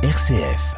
RCF. 0.00 0.76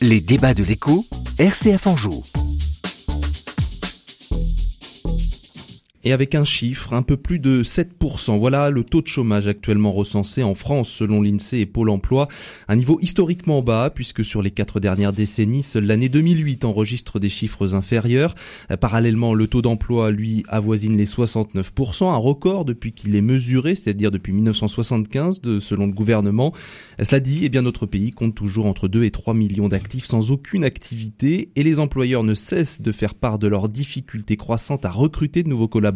Les 0.00 0.22
débats 0.22 0.54
de 0.54 0.64
l'écho, 0.64 1.04
RCF 1.38 1.86
en 1.86 1.96
joue. 1.96 2.24
Et 6.04 6.12
avec 6.12 6.34
un 6.34 6.44
chiffre, 6.44 6.92
un 6.94 7.02
peu 7.02 7.16
plus 7.16 7.38
de 7.38 7.62
7%. 7.62 8.38
Voilà 8.38 8.70
le 8.70 8.84
taux 8.84 9.02
de 9.02 9.06
chômage 9.06 9.46
actuellement 9.46 9.92
recensé 9.92 10.42
en 10.42 10.54
France 10.54 10.88
selon 10.88 11.22
l'INSEE 11.22 11.60
et 11.60 11.66
Pôle 11.66 11.90
emploi. 11.90 12.28
Un 12.68 12.76
niveau 12.76 12.98
historiquement 13.00 13.62
bas 13.62 13.90
puisque 13.94 14.24
sur 14.24 14.42
les 14.42 14.50
quatre 14.50 14.80
dernières 14.80 15.12
décennies, 15.12 15.62
seule 15.62 15.86
l'année 15.86 16.08
2008 16.08 16.64
enregistre 16.64 17.20
des 17.20 17.28
chiffres 17.28 17.74
inférieurs. 17.74 18.34
Euh, 18.70 18.76
parallèlement, 18.76 19.34
le 19.34 19.46
taux 19.46 19.62
d'emploi, 19.62 20.10
lui, 20.10 20.44
avoisine 20.48 20.96
les 20.96 21.06
69%, 21.06 22.10
un 22.10 22.16
record 22.16 22.64
depuis 22.64 22.92
qu'il 22.92 23.14
est 23.14 23.20
mesuré, 23.20 23.74
c'est-à-dire 23.74 24.10
depuis 24.10 24.32
1975 24.32 25.40
de, 25.40 25.60
selon 25.60 25.86
le 25.86 25.92
gouvernement. 25.92 26.52
Euh, 27.00 27.04
cela 27.04 27.20
dit, 27.20 27.40
eh 27.42 27.48
bien, 27.48 27.62
notre 27.62 27.86
pays 27.86 28.10
compte 28.10 28.34
toujours 28.34 28.66
entre 28.66 28.88
2 28.88 29.04
et 29.04 29.10
3 29.10 29.34
millions 29.34 29.68
d'actifs 29.68 30.04
sans 30.04 30.32
aucune 30.32 30.64
activité 30.64 31.50
et 31.54 31.62
les 31.62 31.78
employeurs 31.78 32.24
ne 32.24 32.34
cessent 32.34 32.82
de 32.82 32.92
faire 32.92 33.14
part 33.14 33.38
de 33.38 33.46
leurs 33.46 33.68
difficultés 33.68 34.36
croissantes 34.36 34.84
à 34.84 34.90
recruter 34.90 35.42
de 35.42 35.48
nouveaux 35.48 35.68
collaborateurs 35.68 35.91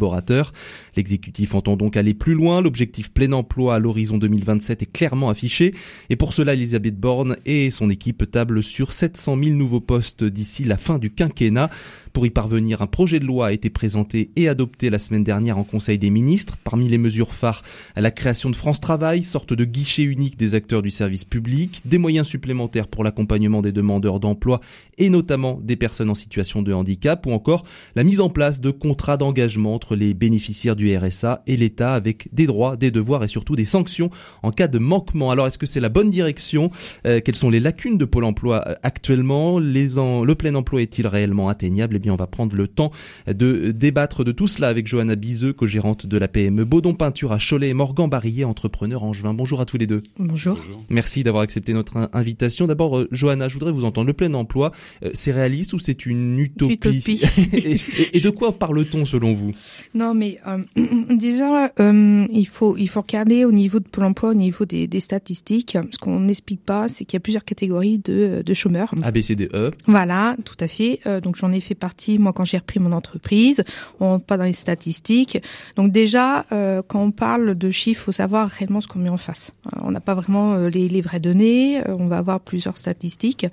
L'exécutif 0.95 1.55
entend 1.55 1.77
donc 1.77 1.97
aller 1.97 2.13
plus 2.13 2.33
loin. 2.33 2.61
L'objectif 2.61 3.11
plein 3.11 3.31
emploi 3.31 3.75
à 3.75 3.79
l'horizon 3.79 4.17
2027 4.17 4.83
est 4.83 4.91
clairement 4.91 5.29
affiché. 5.29 5.73
Et 6.09 6.15
pour 6.15 6.33
cela, 6.33 6.53
Elisabeth 6.53 6.99
Borne 6.99 7.37
et 7.45 7.71
son 7.71 7.89
équipe 7.89 8.29
tablent 8.29 8.63
sur 8.63 8.91
700 8.91 9.37
000 9.43 9.55
nouveaux 9.57 9.81
postes 9.81 10.23
d'ici 10.23 10.63
la 10.63 10.77
fin 10.77 10.97
du 10.99 11.11
quinquennat. 11.11 11.69
Pour 12.13 12.25
y 12.25 12.31
parvenir, 12.31 12.81
un 12.81 12.87
projet 12.87 13.19
de 13.19 13.25
loi 13.25 13.47
a 13.47 13.51
été 13.51 13.69
présenté 13.69 14.31
et 14.35 14.49
adopté 14.49 14.89
la 14.89 14.97
semaine 14.97 15.23
dernière 15.23 15.59
en 15.59 15.63
Conseil 15.63 15.99
des 15.99 16.09
ministres. 16.09 16.57
Parmi 16.63 16.89
les 16.89 16.97
mesures 16.97 17.31
phares, 17.31 17.61
la 17.95 18.09
création 18.09 18.49
de 18.49 18.55
France 18.55 18.81
Travail, 18.81 19.23
sorte 19.23 19.53
de 19.53 19.65
guichet 19.65 20.01
unique 20.01 20.35
des 20.35 20.55
acteurs 20.55 20.81
du 20.81 20.89
service 20.89 21.25
public, 21.25 21.81
des 21.85 21.99
moyens 21.99 22.27
supplémentaires 22.27 22.87
pour 22.87 23.03
l'accompagnement 23.03 23.61
des 23.61 23.71
demandeurs 23.71 24.19
d'emploi 24.19 24.61
et 24.97 25.09
notamment 25.09 25.59
des 25.61 25.75
personnes 25.75 26.09
en 26.09 26.15
situation 26.15 26.63
de 26.63 26.73
handicap, 26.73 27.23
ou 27.27 27.31
encore 27.31 27.65
la 27.95 28.03
mise 28.03 28.19
en 28.19 28.29
place 28.29 28.61
de 28.61 28.71
contrats 28.71 29.17
d'engagement 29.17 29.75
entre 29.75 29.86
les 29.95 30.13
bénéficiaires 30.13 30.75
du 30.75 30.95
RSA 30.95 31.43
et 31.47 31.57
l'État 31.57 31.93
avec 31.93 32.27
des 32.33 32.45
droits, 32.45 32.75
des 32.75 32.91
devoirs 32.91 33.23
et 33.23 33.27
surtout 33.27 33.55
des 33.55 33.65
sanctions 33.65 34.09
en 34.43 34.51
cas 34.51 34.67
de 34.67 34.79
manquement. 34.79 35.31
Alors 35.31 35.47
est-ce 35.47 35.57
que 35.57 35.65
c'est 35.65 35.79
la 35.79 35.89
bonne 35.89 36.09
direction? 36.09 36.71
Euh, 37.05 37.19
Quelles 37.23 37.35
sont 37.35 37.49
les 37.49 37.59
lacunes 37.59 37.97
de 37.97 38.05
Pôle 38.05 38.25
Emploi 38.25 38.63
euh, 38.67 38.75
actuellement? 38.83 39.59
Les 39.59 39.97
en... 39.97 40.23
Le 40.23 40.35
plein 40.35 40.55
emploi 40.55 40.81
est-il 40.81 41.07
réellement 41.07 41.49
atteignable? 41.49 41.95
Eh 41.95 41.99
bien, 41.99 42.13
on 42.13 42.17
va 42.17 42.27
prendre 42.27 42.55
le 42.55 42.67
temps 42.67 42.91
de 43.27 43.71
débattre 43.71 44.23
de 44.23 44.31
tout 44.31 44.47
cela 44.47 44.67
avec 44.67 44.87
Johanna 44.87 45.15
Biseux, 45.15 45.53
co-gérante 45.53 46.05
de 46.05 46.17
la 46.17 46.27
PME 46.27 46.65
Baudon 46.65 46.93
Peinture 46.93 47.31
à 47.31 47.37
Cholet 47.39 47.69
et 47.69 47.73
Morgan 47.73 48.09
Barillet, 48.09 48.43
entrepreneur 48.43 49.03
angevin. 49.03 49.33
Bonjour 49.33 49.61
à 49.61 49.65
tous 49.65 49.77
les 49.77 49.87
deux. 49.87 50.03
Bonjour. 50.17 50.59
Merci 50.89 51.23
d'avoir 51.23 51.43
accepté 51.43 51.73
notre 51.73 52.09
invitation. 52.13 52.67
D'abord, 52.67 52.97
euh, 52.97 53.07
Johanna, 53.11 53.47
je 53.47 53.53
voudrais 53.53 53.71
vous 53.71 53.85
entendre. 53.85 54.07
Le 54.07 54.13
plein 54.13 54.33
emploi, 54.33 54.71
euh, 55.03 55.11
c'est 55.13 55.31
réaliste 55.31 55.73
ou 55.73 55.79
c'est 55.79 56.05
une 56.05 56.39
utopie, 56.39 56.73
utopie. 56.73 57.21
et, 58.13 58.19
de 58.19 58.29
quoi 58.29 58.51
parle-t-on 58.51 59.05
selon 59.05 59.33
vous? 59.33 59.51
Non, 59.93 60.13
mais 60.13 60.39
euh, 60.47 60.57
déjà, 61.15 61.71
il 61.79 62.47
faut 62.47 62.77
il 62.77 62.87
faut 62.87 63.01
regarder 63.01 63.45
au 63.45 63.51
niveau 63.51 63.79
de 63.79 63.87
Pôle 63.87 64.05
Emploi, 64.05 64.31
au 64.31 64.33
niveau 64.33 64.65
des, 64.65 64.87
des 64.87 64.99
statistiques. 64.99 65.77
Ce 65.91 65.97
qu'on 65.97 66.19
n'explique 66.21 66.63
pas, 66.63 66.87
c'est 66.87 67.05
qu'il 67.05 67.15
y 67.15 67.17
a 67.17 67.21
plusieurs 67.21 67.45
catégories 67.45 67.99
de, 67.99 68.43
de 68.45 68.53
chômeurs. 68.53 68.93
A, 69.03 69.11
B, 69.11 69.21
C, 69.21 69.35
D, 69.35 69.49
E. 69.53 69.71
Voilà, 69.87 70.35
tout 70.45 70.55
à 70.59 70.67
fait. 70.67 70.99
donc 71.21 71.35
j'en 71.35 71.51
ai 71.51 71.59
fait 71.59 71.75
partie 71.75 72.17
moi 72.17 72.33
quand 72.33 72.45
j'ai 72.45 72.57
repris 72.57 72.79
mon 72.79 72.91
entreprise. 72.91 73.63
On 73.99 74.09
rentre 74.09 74.25
pas 74.25 74.37
dans 74.37 74.43
les 74.43 74.53
statistiques. 74.53 75.41
Donc 75.75 75.91
déjà, 75.91 76.45
quand 76.87 77.01
on 77.01 77.11
parle 77.11 77.55
de 77.55 77.69
chiffres, 77.69 78.05
faut 78.05 78.11
savoir 78.11 78.49
réellement 78.49 78.81
ce 78.81 78.87
qu'on 78.87 78.99
met 78.99 79.09
en 79.09 79.17
face. 79.17 79.51
on 79.81 79.91
n'a 79.91 80.01
pas 80.01 80.13
vraiment 80.15 80.57
les, 80.57 80.89
les 80.89 81.01
vraies 81.01 81.19
données. 81.19 81.81
on 81.87 82.07
va 82.07 82.17
avoir 82.17 82.39
plusieurs 82.39 82.77
statistiques. 82.77 83.47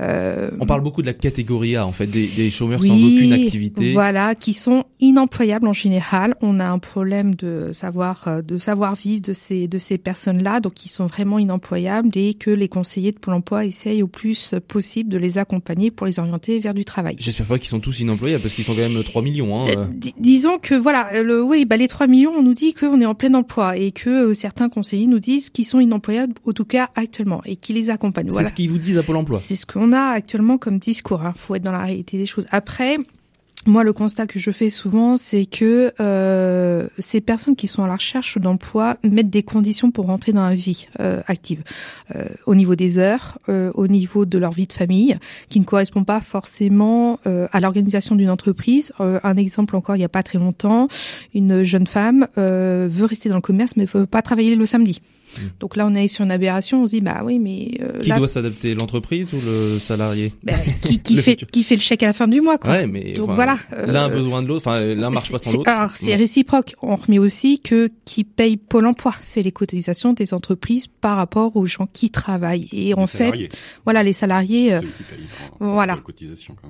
Euh, 0.00 0.50
on 0.60 0.66
parle 0.66 0.82
beaucoup 0.82 1.02
de 1.02 1.06
la 1.06 1.14
catégorie 1.14 1.76
A, 1.76 1.86
en 1.86 1.92
fait, 1.92 2.06
des, 2.06 2.26
des 2.26 2.50
chômeurs 2.50 2.82
sans 2.82 2.94
aucune 2.94 3.32
activité. 3.32 3.92
Voilà, 3.92 4.34
qui 4.34 4.52
sont 4.52 4.84
inemployables 5.00 5.57
en 5.66 5.72
général. 5.72 6.34
On 6.40 6.60
a 6.60 6.66
un 6.66 6.78
problème 6.78 7.34
de 7.34 7.70
savoir 7.72 8.24
euh, 8.28 8.42
de 8.42 8.58
savoir 8.58 8.94
vivre 8.94 9.22
de 9.22 9.32
ces 9.32 9.68
de 9.68 9.78
ces 9.78 9.98
personnes-là, 9.98 10.60
donc 10.60 10.74
qui 10.74 10.88
sont 10.88 11.06
vraiment 11.06 11.38
inemployables 11.38 12.10
et 12.14 12.34
que 12.34 12.50
les 12.50 12.68
conseillers 12.68 13.12
de 13.12 13.18
Pôle 13.18 13.34
Emploi 13.34 13.64
essayent 13.64 14.02
au 14.02 14.08
plus 14.08 14.54
possible 14.66 15.10
de 15.10 15.18
les 15.18 15.38
accompagner 15.38 15.90
pour 15.90 16.06
les 16.06 16.18
orienter 16.18 16.60
vers 16.60 16.74
du 16.74 16.84
travail. 16.84 17.16
J'espère 17.18 17.46
pas 17.46 17.58
qu'ils 17.58 17.68
sont 17.68 17.80
tous 17.80 18.00
inemployables 18.00 18.42
parce 18.42 18.54
qu'ils 18.54 18.64
sont 18.64 18.74
quand 18.74 18.88
même 18.88 19.02
3 19.02 19.22
millions. 19.22 19.60
Hein. 19.60 19.66
Euh, 19.76 19.86
disons 20.18 20.58
que 20.58 20.74
voilà, 20.74 21.22
le, 21.22 21.42
oui, 21.42 21.64
bah 21.64 21.76
les 21.76 21.88
3 21.88 22.06
millions, 22.06 22.32
on 22.32 22.42
nous 22.42 22.54
dit 22.54 22.74
qu'on 22.74 23.00
est 23.00 23.06
en 23.06 23.14
plein 23.14 23.34
emploi 23.34 23.76
et 23.76 23.92
que 23.92 24.32
certains 24.34 24.68
conseillers 24.68 25.06
nous 25.06 25.18
disent 25.20 25.50
qu'ils 25.50 25.64
sont 25.64 25.80
inemployables, 25.80 26.34
en 26.46 26.52
tout 26.52 26.64
cas 26.64 26.90
actuellement, 26.94 27.42
et 27.44 27.56
qui 27.56 27.72
les 27.72 27.90
accompagnent. 27.90 28.30
C'est 28.30 28.44
ce 28.44 28.52
qu'ils 28.52 28.70
vous 28.70 28.78
disent 28.78 28.98
à 28.98 29.02
Pôle 29.02 29.16
Emploi. 29.16 29.38
C'est 29.38 29.56
ce 29.56 29.66
qu'on 29.66 29.92
a 29.92 30.10
actuellement 30.10 30.58
comme 30.58 30.78
discours. 30.78 31.20
Il 31.22 31.28
hein. 31.28 31.34
faut 31.36 31.54
être 31.54 31.62
dans 31.62 31.72
la 31.72 31.84
réalité 31.84 32.18
des 32.18 32.26
choses. 32.26 32.46
Après, 32.50 32.98
moi, 33.68 33.84
le 33.84 33.92
constat 33.92 34.26
que 34.26 34.38
je 34.38 34.50
fais 34.50 34.70
souvent, 34.70 35.16
c'est 35.16 35.44
que 35.44 35.92
euh, 36.00 36.88
ces 36.98 37.20
personnes 37.20 37.54
qui 37.54 37.68
sont 37.68 37.84
à 37.84 37.86
la 37.86 37.96
recherche 37.96 38.38
d'emploi 38.38 38.96
mettent 39.02 39.30
des 39.30 39.42
conditions 39.42 39.90
pour 39.90 40.06
rentrer 40.06 40.32
dans 40.32 40.42
la 40.42 40.54
vie 40.54 40.88
euh, 41.00 41.20
active, 41.26 41.62
euh, 42.16 42.24
au 42.46 42.54
niveau 42.54 42.74
des 42.74 42.98
heures, 42.98 43.38
au 43.48 43.86
niveau 43.86 44.24
de 44.24 44.38
leur 44.38 44.52
vie 44.52 44.66
de 44.66 44.72
famille, 44.72 45.16
qui 45.48 45.60
ne 45.60 45.64
correspond 45.64 46.04
pas 46.04 46.20
forcément 46.20 47.18
à 47.24 47.60
l'organisation 47.60 48.16
d'une 48.16 48.30
entreprise. 48.30 48.92
Un 48.98 49.36
exemple 49.36 49.76
encore, 49.76 49.96
il 49.96 50.00
n'y 50.00 50.04
a 50.04 50.08
pas 50.08 50.22
très 50.22 50.38
longtemps, 50.38 50.88
une 51.34 51.62
jeune 51.62 51.86
femme 51.86 52.26
veut 52.36 53.04
rester 53.04 53.28
dans 53.28 53.36
le 53.36 53.40
commerce, 53.40 53.76
mais 53.76 53.84
veut 53.84 54.06
pas 54.06 54.22
travailler 54.22 54.56
le 54.56 54.66
samedi. 54.66 55.00
Mm. 55.36 55.40
Donc 55.60 55.76
là, 55.76 55.86
on 55.86 55.94
est 55.94 56.08
sur 56.08 56.24
une 56.24 56.30
aberration. 56.30 56.82
On 56.82 56.86
se 56.86 56.92
dit, 56.92 57.00
bah 57.00 57.20
oui, 57.24 57.38
mais 57.38 57.70
euh, 57.80 57.98
qui 58.00 58.10
doit 58.10 58.28
s'adapter, 58.28 58.74
l'entreprise 58.74 59.32
ou 59.32 59.38
le 59.44 59.78
salarié? 59.78 60.32
Bah, 60.42 60.54
Qui, 60.80 60.98
qui 61.02 61.16
fait 61.16 61.36
qui 61.36 61.62
fait 61.62 61.76
le 61.76 61.80
chèque 61.80 62.02
à 62.02 62.06
la 62.06 62.12
fin 62.12 62.28
du 62.28 62.40
mois, 62.40 62.58
quoi. 62.58 62.70
Ouais, 62.70 62.86
mais 62.86 63.12
donc 63.14 63.30
voilà. 63.32 63.58
L'un 63.86 64.04
a 64.04 64.08
euh, 64.08 64.14
besoin 64.14 64.42
de 64.42 64.48
l'autre. 64.48 64.66
Enfin, 64.66 64.82
l'un 64.82 65.10
marche 65.10 65.30
pas 65.30 65.38
sans 65.38 65.52
l'autre. 65.52 65.70
Alors 65.70 65.96
c'est 65.96 66.14
réciproque. 66.14 66.74
On 66.82 66.96
remet 66.96 67.18
aussi 67.18 67.60
que 67.60 67.90
qui 68.04 68.24
paye 68.24 68.56
Pôle 68.56 68.86
Emploi, 68.86 69.14
c'est 69.20 69.42
les 69.42 69.52
cotisations 69.52 70.12
des 70.12 70.34
entreprises 70.34 70.86
par 70.86 71.16
rapport 71.16 71.56
aux 71.56 71.66
gens 71.66 71.86
qui 71.92 72.10
travaillent. 72.10 72.68
Et 72.72 72.94
en 72.94 73.06
fait, 73.06 73.50
voilà, 73.84 74.02
les 74.02 74.12
salariés. 74.12 74.74
Euh, 74.74 74.80
voilà. 75.60 75.98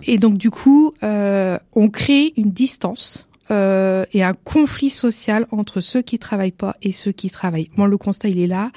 Et 0.07 0.19
donc 0.19 0.39
du 0.39 0.51
coup, 0.51 0.95
euh, 1.03 1.59
on 1.75 1.89
crée 1.89 2.33
une 2.37 2.51
distance 2.51 3.29
euh, 3.51 4.05
et 4.13 4.23
un 4.23 4.35
conflit 4.35 4.91
social 4.91 5.47
entre 5.51 5.81
ceux 5.81 6.03
qui 6.03 6.19
travaillent 6.19 6.51
pas 6.53 6.77
et 6.83 6.93
ceux 6.93 7.13
qui 7.13 7.31
travaillent. 7.31 7.71
Moi, 7.77 7.89
le 7.89 7.99
constat, 7.99 8.29
il 8.29 8.39
est 8.39 8.47
là. 8.47 8.71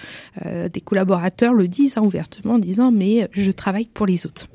Euh, 0.45 0.69
des 0.69 0.81
collaborateurs 0.81 1.53
le 1.53 1.67
disent 1.67 1.97
hein, 1.97 2.01
ouvertement 2.01 2.53
en 2.53 2.59
disant 2.59 2.91
mais 2.91 3.29
je 3.33 3.51
travaille 3.51 3.85
pour 3.85 4.05
les 4.05 4.25
autres. 4.25 4.47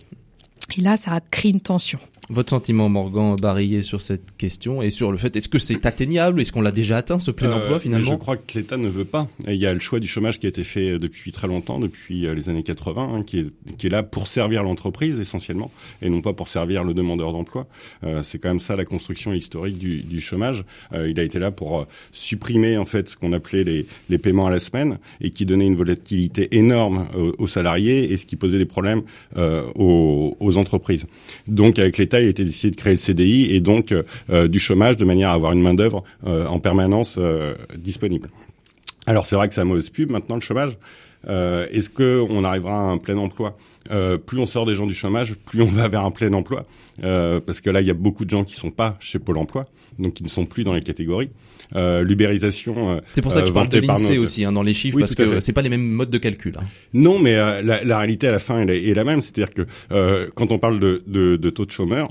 Et 0.77 0.81
là, 0.81 0.97
ça 0.97 1.21
crée 1.31 1.51
une 1.51 1.61
tension. 1.61 1.99
Votre 2.29 2.51
sentiment, 2.51 2.89
Morgan, 2.89 3.37
barillé 3.37 3.83
sur 3.83 4.03
cette 4.03 4.37
question 4.37 4.83
et 4.83 4.91
sur 4.91 5.13
le 5.13 5.19
fait, 5.19 5.37
est-ce 5.37 5.49
que 5.49 5.61
c'est 5.61 5.87
atteignable? 5.87 6.41
Est-ce 6.41 6.53
qu'on 6.53 6.61
l'a 6.61 6.73
déjà 6.73 6.97
atteint, 6.97 7.21
ce 7.21 7.31
plein 7.31 7.51
euh, 7.51 7.55
emploi, 7.63 7.79
finalement? 7.79 8.11
Je 8.11 8.17
crois 8.17 8.37
que 8.37 8.59
l'État 8.59 8.77
ne 8.77 8.89
veut 8.89 9.05
pas. 9.05 9.29
il 9.47 9.55
y 9.55 9.67
a 9.67 9.73
le 9.73 9.79
choix 9.79 10.01
du 10.01 10.09
chômage 10.09 10.41
qui 10.41 10.47
a 10.47 10.49
été 10.49 10.65
fait 10.65 10.99
depuis 10.99 11.31
très 11.31 11.47
longtemps, 11.47 11.79
depuis 11.79 12.27
euh, 12.27 12.35
les 12.35 12.49
années 12.49 12.65
80, 12.65 13.11
hein, 13.13 13.23
qui, 13.23 13.41
est, 13.41 13.77
qui 13.77 13.87
est 13.87 13.91
là 13.91 14.03
pour 14.03 14.27
servir 14.27 14.65
l'entreprise, 14.65 15.21
essentiellement, 15.21 15.71
et 16.03 16.11
non 16.11 16.21
pas 16.21 16.33
pour 16.33 16.49
servir 16.49 16.83
le 16.83 16.95
demandeur 16.95 17.33
d'emploi. 17.33 17.69
Euh, 18.03 18.23
c'est 18.25 18.39
quand 18.39 18.49
même 18.49 18.61
ça, 18.61 18.75
la 18.75 18.85
construction 18.85 19.33
historique 19.33 19.79
du, 19.79 20.03
du 20.03 20.21
chômage. 20.21 20.65
Euh, 20.93 21.09
il 21.09 21.21
a 21.21 21.23
été 21.23 21.39
là 21.39 21.53
pour 21.53 21.81
euh, 21.81 21.85
supprimer, 22.11 22.77
en 22.77 22.87
fait, 22.87 23.09
ce 23.09 23.17
qu'on 23.17 23.33
appelait 23.33 23.63
les, 23.63 23.87
les 24.09 24.19
paiements 24.19 24.47
à 24.47 24.51
la 24.51 24.61
semaine, 24.61 24.99
et 25.21 25.31
qui 25.31 25.47
donnait 25.47 25.67
une 25.67 25.77
volatilité 25.77 26.49
énorme 26.57 27.07
aux, 27.39 27.47
salariés, 27.47 28.13
et 28.13 28.17
ce 28.17 28.27
qui 28.27 28.37
posait 28.37 28.59
des 28.59 28.67
problèmes 28.67 29.03
aux, 29.37 30.37
aux 30.41 30.57
entreprises. 30.57 31.07
Donc, 31.47 31.79
avec 31.79 31.99
l'État, 31.99 32.16
il 32.21 32.27
a 32.27 32.31
été 32.31 32.45
décidé 32.45 32.71
de 32.71 32.77
créer 32.77 32.93
le 32.93 32.99
CDI 32.99 33.55
et 33.55 33.61
donc 33.61 33.93
euh, 33.93 34.49
du 34.49 34.59
chômage 34.59 34.97
de 34.97 35.05
manière 35.05 35.31
à 35.31 35.35
avoir 35.35 35.53
une 35.53 35.63
main 35.63 35.75
d'œuvre 35.75 36.05
euh, 36.27 36.47
en 36.47 36.59
permanence 36.59 37.17
euh, 37.19 37.55
disponible. 37.77 38.29
Alors 39.07 39.27
c'est 39.27 39.37
vrai 39.37 39.49
que 39.49 39.55
c'est 39.55 39.61
un 39.61 39.65
mauvaise 39.65 39.91
pub 39.91 40.11
maintenant 40.11 40.35
le 40.37 40.41
chômage. 40.41 40.77
Euh, 41.29 41.67
Est-ce 41.71 41.91
que 41.91 42.25
on 42.29 42.45
arrivera 42.45 42.75
à 42.79 42.83
un 42.83 42.99
plein 42.99 43.17
emploi? 43.17 43.57
Euh, 43.91 44.19
Plus 44.19 44.39
on 44.39 44.47
sort 44.47 44.67
des 44.67 44.75
gens 44.75 44.87
du 44.87 44.95
chômage, 44.95 45.35
plus 45.35 45.63
on 45.63 45.67
va 45.67 45.89
vers 45.89 46.05
un 46.05 46.11
plein 46.11 46.33
emploi, 46.33 46.63
euh, 47.03 47.41
parce 47.41 47.61
que 47.61 47.71
là 47.71 47.81
il 47.81 47.87
y 47.87 47.91
a 47.91 47.95
beaucoup 47.95 48.25
de 48.25 48.31
gens 48.31 48.45
qui 48.45 48.55
sont 48.55 48.71
pas 48.71 48.97
chez 49.01 49.19
Pôle 49.19 49.39
Emploi, 49.39 49.65
donc 49.99 50.15
qui 50.15 50.23
ne 50.23 50.29
sont 50.29 50.47
plus 50.47 50.65
dans 50.65 50.75
les 50.75 50.83
catégories. 50.83 51.31
Euh, 51.75 52.03
L'ubérisation. 52.03 53.01
c'est 53.13 53.23
pour 53.23 53.33
ça 53.33 53.41
que 53.41 53.49
je 53.49 53.53
parle 53.53 53.69
de 53.69 53.79
l'Insee 53.79 54.19
aussi 54.19 54.45
hein, 54.45 54.53
dans 54.53 54.63
les 54.63 54.75
chiffres, 54.75 54.99
parce 54.99 55.15
que 55.15 55.41
c'est 55.41 55.53
pas 55.53 55.63
les 55.63 55.69
mêmes 55.69 55.87
modes 55.87 56.11
de 56.11 56.19
calcul. 56.19 56.53
Hein. 56.59 56.65
Non, 56.93 57.19
mais 57.19 57.35
la, 57.35 57.83
la, 57.83 57.99
réalité 57.99 58.29
à 58.29 58.31
la 58.31 58.39
fin 58.39 58.67
est, 58.67 58.89
est 58.89 58.95
la 58.95 59.05
même, 59.05 59.21
c'est-à-dire 59.21 59.53
que 59.53 60.31
quand 60.35 60.53
on 60.53 60.59
parle 60.59 60.79
de, 60.79 61.03
de, 61.07 61.37
de 61.37 61.51
taux 61.51 61.67
de 61.67 61.71
chômeurs, 61.71 62.09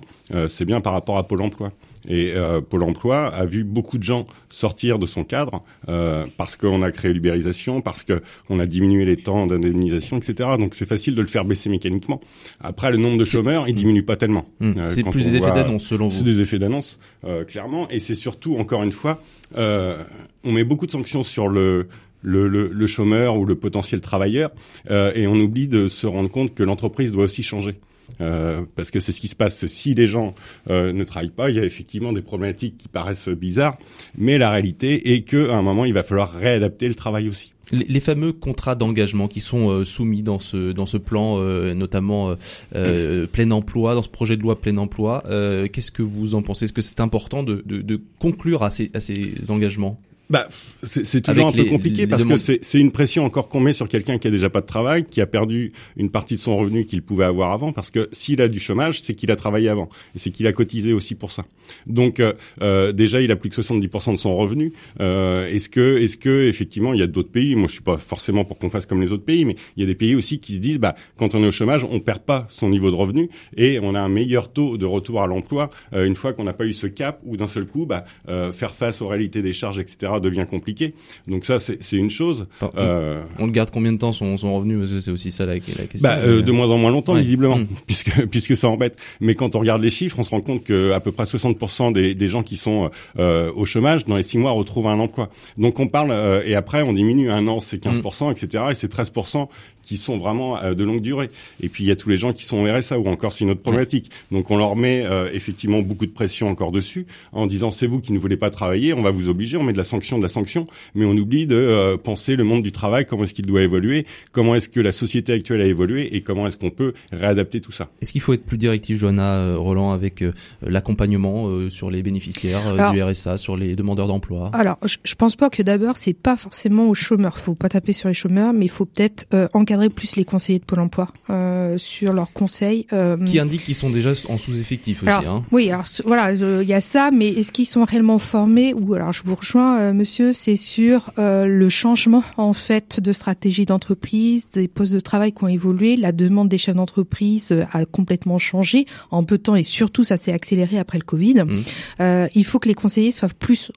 c'est 0.50 0.66
bien 0.66 0.82
par 0.82 0.94
rapport 0.94 1.18
à 1.18 1.28
Pôle 1.28 1.42
Emploi. 1.42 1.72
Et 2.08 2.34
euh, 2.36 2.62
Pôle 2.62 2.84
Emploi 2.84 3.28
a 3.28 3.46
vu 3.46 3.64
beaucoup 3.64 3.98
de 3.98 4.04
gens 4.04 4.26
sortir 4.50 5.00
de 5.00 5.06
son 5.06 5.24
cadre 5.24 5.64
euh, 5.90 6.26
parce 6.38 6.56
qu'on 6.56 6.82
a 6.84 6.92
créé 6.92 7.14
l'ubérisation, 7.14 7.82
parce 7.82 8.04
qu'on 8.04 8.60
a 8.60 8.66
diminué 8.66 9.06
les 9.06 9.18
temps 9.18 9.48
d'indemnisation, 9.48 10.18
etc. 10.18 10.50
Donc 10.60 10.76
c'est 10.76 10.88
facile 10.88 11.16
de 11.16 11.22
le 11.22 11.28
faire 11.28 11.46
baisser 11.46 11.65
mécaniquement. 11.70 12.22
Après, 12.62 12.92
le 12.92 12.98
nombre 12.98 13.18
de 13.18 13.24
chômeurs, 13.24 13.68
il 13.68 13.74
diminue 13.74 14.04
pas 14.04 14.16
tellement. 14.16 14.46
Mmh. 14.60 14.72
Euh, 14.78 14.86
c'est 14.88 15.04
plus 15.04 15.24
des 15.24 15.38
effets 15.38 15.52
d'annonce, 15.52 15.86
selon 15.86 16.08
vous. 16.08 16.18
C'est 16.18 16.24
des 16.24 16.42
effets 16.42 16.60
d'annonce, 16.60 17.00
euh, 17.24 17.44
clairement. 17.44 17.90
Et 17.90 18.00
c'est 18.00 18.16
surtout, 18.16 18.58
encore 18.58 18.84
une 18.84 18.92
fois, 18.92 19.22
on 19.56 20.52
met 20.52 20.64
beaucoup 20.64 20.86
de 20.86 20.92
sanctions 20.92 21.24
sur 21.24 21.48
le 21.48 21.88
le, 22.28 22.48
le, 22.48 22.72
le, 22.74 22.88
chômeur 22.88 23.38
ou 23.38 23.46
le 23.46 23.54
potentiel 23.54 24.02
travailleur, 24.02 24.50
et 24.90 25.28
on 25.28 25.36
oublie 25.36 25.68
de 25.68 25.88
se 25.88 26.08
rendre 26.08 26.30
compte 26.30 26.56
que 26.56 26.64
l'entreprise 26.64 27.12
doit 27.12 27.26
aussi 27.26 27.44
changer. 27.44 27.76
Euh, 28.22 28.64
parce 28.76 28.92
que 28.92 29.00
c'est 29.00 29.12
ce 29.12 29.22
qui 29.22 29.28
se 29.28 29.36
passe. 29.36 29.66
Si 29.66 29.94
les 29.94 30.08
gens 30.08 30.34
euh, 30.70 30.94
ne 30.94 31.04
travaillent 31.04 31.30
pas, 31.30 31.50
il 31.50 31.58
y 31.58 31.60
a 31.60 31.66
effectivement 31.66 32.14
des 32.14 32.22
problématiques 32.22 32.78
qui 32.78 32.88
paraissent 32.88 33.30
bizarres, 33.30 33.78
mais 34.18 34.38
la 34.38 34.52
réalité 34.52 35.14
est 35.14 35.22
qu'à 35.22 35.56
un 35.56 35.62
moment, 35.62 35.86
il 35.86 35.94
va 35.94 36.04
falloir 36.04 36.34
réadapter 36.34 36.88
le 36.88 36.96
travail 36.96 37.30
aussi. 37.30 37.52
Les, 37.72 38.00
fameux 38.00 38.32
contrats 38.32 38.76
d'engagement 38.76 39.28
qui 39.28 39.40
sont 39.40 39.72
euh, 39.72 39.86
soumis 39.86 40.22
dans 40.22 40.38
ce 40.38 40.58
dans 40.58 40.86
ce 40.86 40.98
plan, 40.98 41.40
notamment 41.74 42.36
plein 42.72 43.52
emploi, 43.52 43.96
dans 43.96 44.04
ce 44.04 44.10
projet 44.10 44.38
de 44.38 44.44
loi 44.44 44.62
plein 44.62 44.78
emploi, 44.78 45.24
qu'est-ce 45.72 45.92
que 45.92 46.04
vous 46.04 46.36
en 46.36 46.44
pensez? 46.44 46.66
Est-ce 46.66 46.74
que 46.74 46.84
c'est 46.84 47.00
important 47.00 47.42
de, 47.42 47.64
de, 47.66 47.82
de 47.82 48.00
conclure 48.20 48.62
à 48.62 48.70
ces, 48.70 48.92
à 48.94 49.00
ces 49.00 49.34
engagements? 49.50 50.00
Bah, 50.30 50.48
c'est 50.84 51.22
toujours 51.22 51.48
un 51.48 51.52
peu 51.52 51.66
compliqué 51.66 52.08
parce 52.08 52.26
que 52.26 52.38
c'est 52.38 52.80
une 52.80 52.92
pression 52.92 53.26
encore 53.26 53.50
qu'on 53.50 53.60
met 53.60 53.74
sur 53.74 53.88
quelqu'un 53.88 54.18
qui 54.18 54.28
a 54.28 54.32
déjà 54.32 54.50
pas 54.50 54.62
de 54.62 54.66
travail, 54.66 55.04
qui 55.04 55.22
a 55.22 55.28
perdu 55.28 55.72
une 55.98 56.10
partie 56.10 56.36
de 56.36 56.40
son 56.40 56.58
revenu 56.58 56.86
qu'il 56.86 57.02
pouvait 57.02 57.26
avoir 57.26 57.52
avant, 57.52 57.72
parce 57.72 57.92
que 57.92 58.10
s'il 58.12 58.42
a 58.42 58.48
du 58.48 58.60
chômage, 58.60 59.02
c'est 59.02 59.14
qu'il 59.14 59.32
a 59.32 59.36
travaillé 59.36 59.70
avant 59.70 59.90
et 60.16 60.20
c'est 60.20 60.32
qu'il 60.32 60.48
a 60.48 60.52
cotisé 60.52 60.94
aussi 60.94 61.16
pour 61.16 61.32
ça. 61.32 61.46
Donc 61.88 62.20
euh, 62.20 62.34
euh 62.62 62.92
déjà, 62.92 63.22
il 63.22 63.32
a 63.32 63.36
plus 63.36 63.50
que 63.50 63.62
70% 63.62 64.14
de 64.14 64.18
son 64.18 64.36
revenu. 64.36 64.74
Euh, 65.00 65.48
est-ce 65.48 65.70
que, 65.70 65.98
est-ce 66.00 66.18
que 66.18 66.48
effectivement, 66.48 66.94
il 66.94 67.00
y 67.00 67.04
a 67.04 67.08
d'autres 67.08 67.32
pays? 67.32 67.56
Moi, 67.56 67.68
je 67.68 67.74
suis 67.74 67.84
pas 67.84 67.98
forcément 67.98 68.46
pour 68.46 68.58
qu'on 68.58 68.70
fasse 68.70 68.86
comme 68.86 69.02
les 69.02 69.12
autres 69.12 69.26
pays, 69.26 69.46
mais 69.46 69.56
il 69.78 69.82
y 69.82 69.84
a 69.84 69.88
des 69.88 69.96
pays 69.96 70.16
aussi 70.16 70.40
qui 70.40 70.56
se 70.56 70.60
disent, 70.60 70.80
bah, 70.80 70.96
quand 71.18 71.36
on 71.36 71.44
est 71.44 71.48
au 71.48 71.52
chômage, 71.52 71.84
on 71.84 72.00
perd 72.00 72.20
pas 72.20 72.48
son 72.50 72.70
niveau 72.70 72.90
de 72.90 72.96
revenu 72.96 73.30
et 73.58 73.80
on 73.82 73.96
a 73.96 74.00
un 74.00 74.10
meilleur 74.10 74.52
taux 74.52 74.78
de 74.78 74.86
retour 74.86 75.22
à 75.22 75.28
l'emploi 75.28 75.70
euh, 75.94 76.06
une 76.06 76.16
fois 76.16 76.34
qu'on 76.34 76.44
n'a 76.44 76.54
pas 76.54 76.66
eu 76.66 76.74
ce 76.74 76.88
cap 76.88 77.20
ou 77.24 77.38
d'un 77.38 77.48
seul 77.48 77.66
coup, 77.66 77.86
bah, 77.86 78.04
euh, 78.30 78.52
faire 78.52 78.74
face 78.76 79.02
aux 79.02 79.08
réalités 79.08 79.42
des 79.42 79.54
charges, 79.54 79.80
etc 79.80 80.15
devient 80.20 80.46
compliqué. 80.50 80.94
Donc 81.28 81.46
ça, 81.46 81.60
c'est 81.60 81.96
une 81.96 82.10
chose. 82.10 82.48
euh... 82.78 83.22
on 83.40 83.46
le 83.46 83.52
garde 83.52 83.72
combien 83.72 83.94
de 83.94 83.98
temps 83.98 84.14
son, 84.14 84.38
son 84.38 84.56
revenu 84.56 84.78
Parce 84.78 84.92
que 84.92 85.00
c'est 85.00 85.12
aussi 85.12 85.32
ça 85.32 85.46
la, 85.46 85.54
la 85.54 85.60
question. 85.60 86.00
Bah, 86.02 86.18
euh, 86.20 86.42
de 86.42 86.52
moins 86.52 86.70
en 86.70 86.78
moins 86.78 86.92
longtemps, 86.92 87.14
visiblement, 87.16 87.58
mmh. 87.58 87.68
puisque 87.88 88.26
puisque 88.28 88.56
ça 88.56 88.70
embête. 88.70 88.98
Mais 89.22 89.36
quand 89.36 89.56
on 89.56 89.60
regarde 89.60 89.82
les 89.82 89.90
chiffres, 89.90 90.20
on 90.20 90.24
se 90.24 90.30
rend 90.30 90.42
compte 90.42 90.64
que 90.64 90.92
à 90.92 91.00
peu 91.00 91.12
près 91.12 91.24
60% 91.24 91.94
des, 91.94 92.16
des 92.16 92.28
gens 92.28 92.44
qui 92.44 92.58
sont 92.58 92.90
euh, 93.20 93.52
au 93.56 93.66
chômage 93.66 94.06
dans 94.06 94.16
les 94.16 94.24
six 94.24 94.38
mois 94.38 94.52
retrouvent 94.52 94.88
un 94.88 95.00
emploi. 95.00 95.30
Donc 95.58 95.80
on 95.80 95.88
parle 95.88 96.12
euh, 96.12 96.42
et 96.46 96.56
après 96.56 96.82
on 96.82 96.94
diminue 96.94 97.30
un 97.30 97.48
an, 97.48 97.60
c'est 97.60 97.84
15%, 97.84 98.28
mmh. 98.28 98.32
etc. 98.32 98.64
Et 98.72 98.76
c'est 98.76 98.92
13% 98.94 99.48
qui 99.86 99.98
sont 99.98 100.18
vraiment 100.18 100.58
euh, 100.62 100.74
de 100.74 100.84
longue 100.84 101.02
durée. 101.02 101.30
Et 101.62 101.70
puis 101.70 101.84
il 101.86 101.88
y 101.88 101.92
a 101.92 101.96
tous 101.96 102.10
les 102.10 102.18
gens 102.18 102.34
qui 102.34 102.44
sont 102.44 102.58
au 102.58 102.66
RSA 102.66 103.00
ou 103.00 103.08
encore 103.08 103.32
c'est 103.32 103.46
une 103.46 103.52
autre 103.52 103.62
problématique. 103.62 104.10
Donc 104.32 104.52
on 104.52 104.58
leur 104.58 104.76
met 104.76 105.06
euh, 105.06 105.30
effectivement 105.32 105.82
beaucoup 105.82 106.06
de 106.06 106.12
pression 106.12 106.50
encore 106.50 106.72
dessus 106.72 107.06
en 107.32 107.46
disant 107.48 107.72
c'est 107.72 107.88
vous 107.88 108.02
qui 108.02 108.12
ne 108.12 108.20
voulez 108.20 108.38
pas 108.38 108.50
travailler, 108.50 108.94
on 108.94 109.02
va 109.02 109.12
vous 109.12 109.30
obliger, 109.30 109.56
on 109.58 109.64
met 109.64 109.74
de 109.74 109.78
la 109.78 109.84
sanction, 109.84 110.05
de 110.18 110.22
la 110.24 110.30
sanction, 110.30 110.68
mais 110.94 111.06
on 111.06 111.14
oublie 111.14 111.48
de 111.48 111.56
euh, 111.56 111.98
penser 111.98 112.36
le 112.36 112.44
monde 112.44 112.64
du 112.64 112.72
travail, 112.72 113.06
comment 113.06 113.24
est-ce 113.24 113.34
qu'il 113.34 113.46
doit 113.46 113.62
évoluer, 113.64 114.06
comment 114.32 114.56
est-ce 114.56 114.70
que 114.70 114.80
la 114.80 114.92
société 114.92 115.34
actuelle 115.34 115.62
a 115.62 115.66
évolué 115.66 116.16
et 116.16 116.22
comment 116.22 116.48
est-ce 116.48 116.58
qu'on 116.58 116.70
peut 116.70 116.94
réadapter 117.12 117.62
tout 117.62 117.72
ça. 117.72 117.88
Est-ce 118.02 118.12
qu'il 118.12 118.22
faut 118.22 118.34
être 118.34 118.46
plus 118.46 118.58
directif, 118.58 119.00
Johanna 119.00 119.56
Roland, 119.56 119.92
avec 119.92 120.24
l'accompagnement 120.62 121.70
sur 121.70 121.90
les 121.92 122.04
bénéficiaires 122.04 122.92
du 122.92 123.02
RSA, 123.02 123.38
sur 123.38 123.58
les 123.58 123.76
demandeurs 123.76 124.08
d'emploi? 124.08 124.52
Alors 124.54 124.78
je, 124.86 124.98
je 125.04 125.16
pense 125.16 125.36
pas 125.36 125.50
que 125.50 125.62
d'abord 125.62 125.96
c'est 125.98 126.14
pas 126.14 126.36
forcément 126.38 126.88
aux 126.90 126.94
chômeurs, 126.94 127.38
faut 127.40 127.56
pas 127.56 127.70
taper 127.70 127.94
sur 127.94 128.10
les 128.10 128.16
chômeurs, 128.16 128.54
mais 128.54 128.66
il 128.66 128.70
faut 128.72 128.86
peut-être 128.86 129.26
encadrer 129.54 129.90
plus 129.90 130.16
les 130.16 130.26
conseillers 130.26 130.60
de 130.60 130.66
Pôle 130.66 130.80
Emploi 130.80 131.08
euh, 131.30 131.78
sur 131.78 132.14
leurs 132.14 132.34
conseils. 132.34 132.88
Euh, 132.94 133.18
qui 133.26 133.40
indiquent 133.40 133.64
qu'ils 133.64 133.76
sont 133.76 133.90
déjà 133.90 134.12
en 134.30 134.38
sous-effectif 134.38 135.04
aussi. 135.04 135.12
hein. 135.12 135.44
Oui, 135.52 135.70
alors 135.70 135.86
voilà, 136.06 136.34
il 136.34 136.68
y 136.68 136.74
a 136.74 136.82
ça, 136.82 137.12
mais 137.12 137.28
est-ce 137.30 137.52
qu'ils 137.52 137.66
sont 137.66 137.84
réellement 137.84 138.20
formés 138.20 138.74
Ou 138.74 138.94
alors 138.94 139.14
je 139.14 139.22
vous 139.24 139.36
rejoins, 139.36 139.80
euh, 139.80 139.94
monsieur, 139.96 140.34
c'est 140.34 140.56
sur 140.56 141.12
euh, 141.18 141.46
le 141.46 141.70
changement 141.70 142.24
en 142.38 142.54
fait 142.54 143.00
de 143.00 143.14
stratégie 143.14 143.66
d'entreprise, 143.66 144.50
des 144.52 144.68
postes 144.68 144.94
de 144.94 145.00
travail 145.00 145.32
qui 145.32 145.44
ont 145.44 145.48
évolué, 145.48 145.96
la 145.96 146.12
demande 146.12 146.50
des 146.50 146.58
chefs 146.58 146.76
d'entreprise 146.76 147.52
euh, 147.52 147.64
a 147.72 147.86
complètement 147.86 148.38
changé 148.38 148.86
en 149.12 149.24
peu 149.24 149.38
de 149.38 149.44
temps 149.44 149.56
et 149.56 149.64
surtout 149.64 150.04
ça 150.04 150.18
s'est 150.18 150.34
accéléré 150.34 150.78
après 150.78 150.98
le 150.98 151.04
Covid. 151.04 151.44
Mmh. 151.44 151.64
Euh, 152.02 152.28
il 152.36 152.46
faut 152.46 152.60
que 152.60 152.68
les 152.68 152.76
conseillers 152.76 153.12
soient 153.12 153.30
plus 153.30 153.72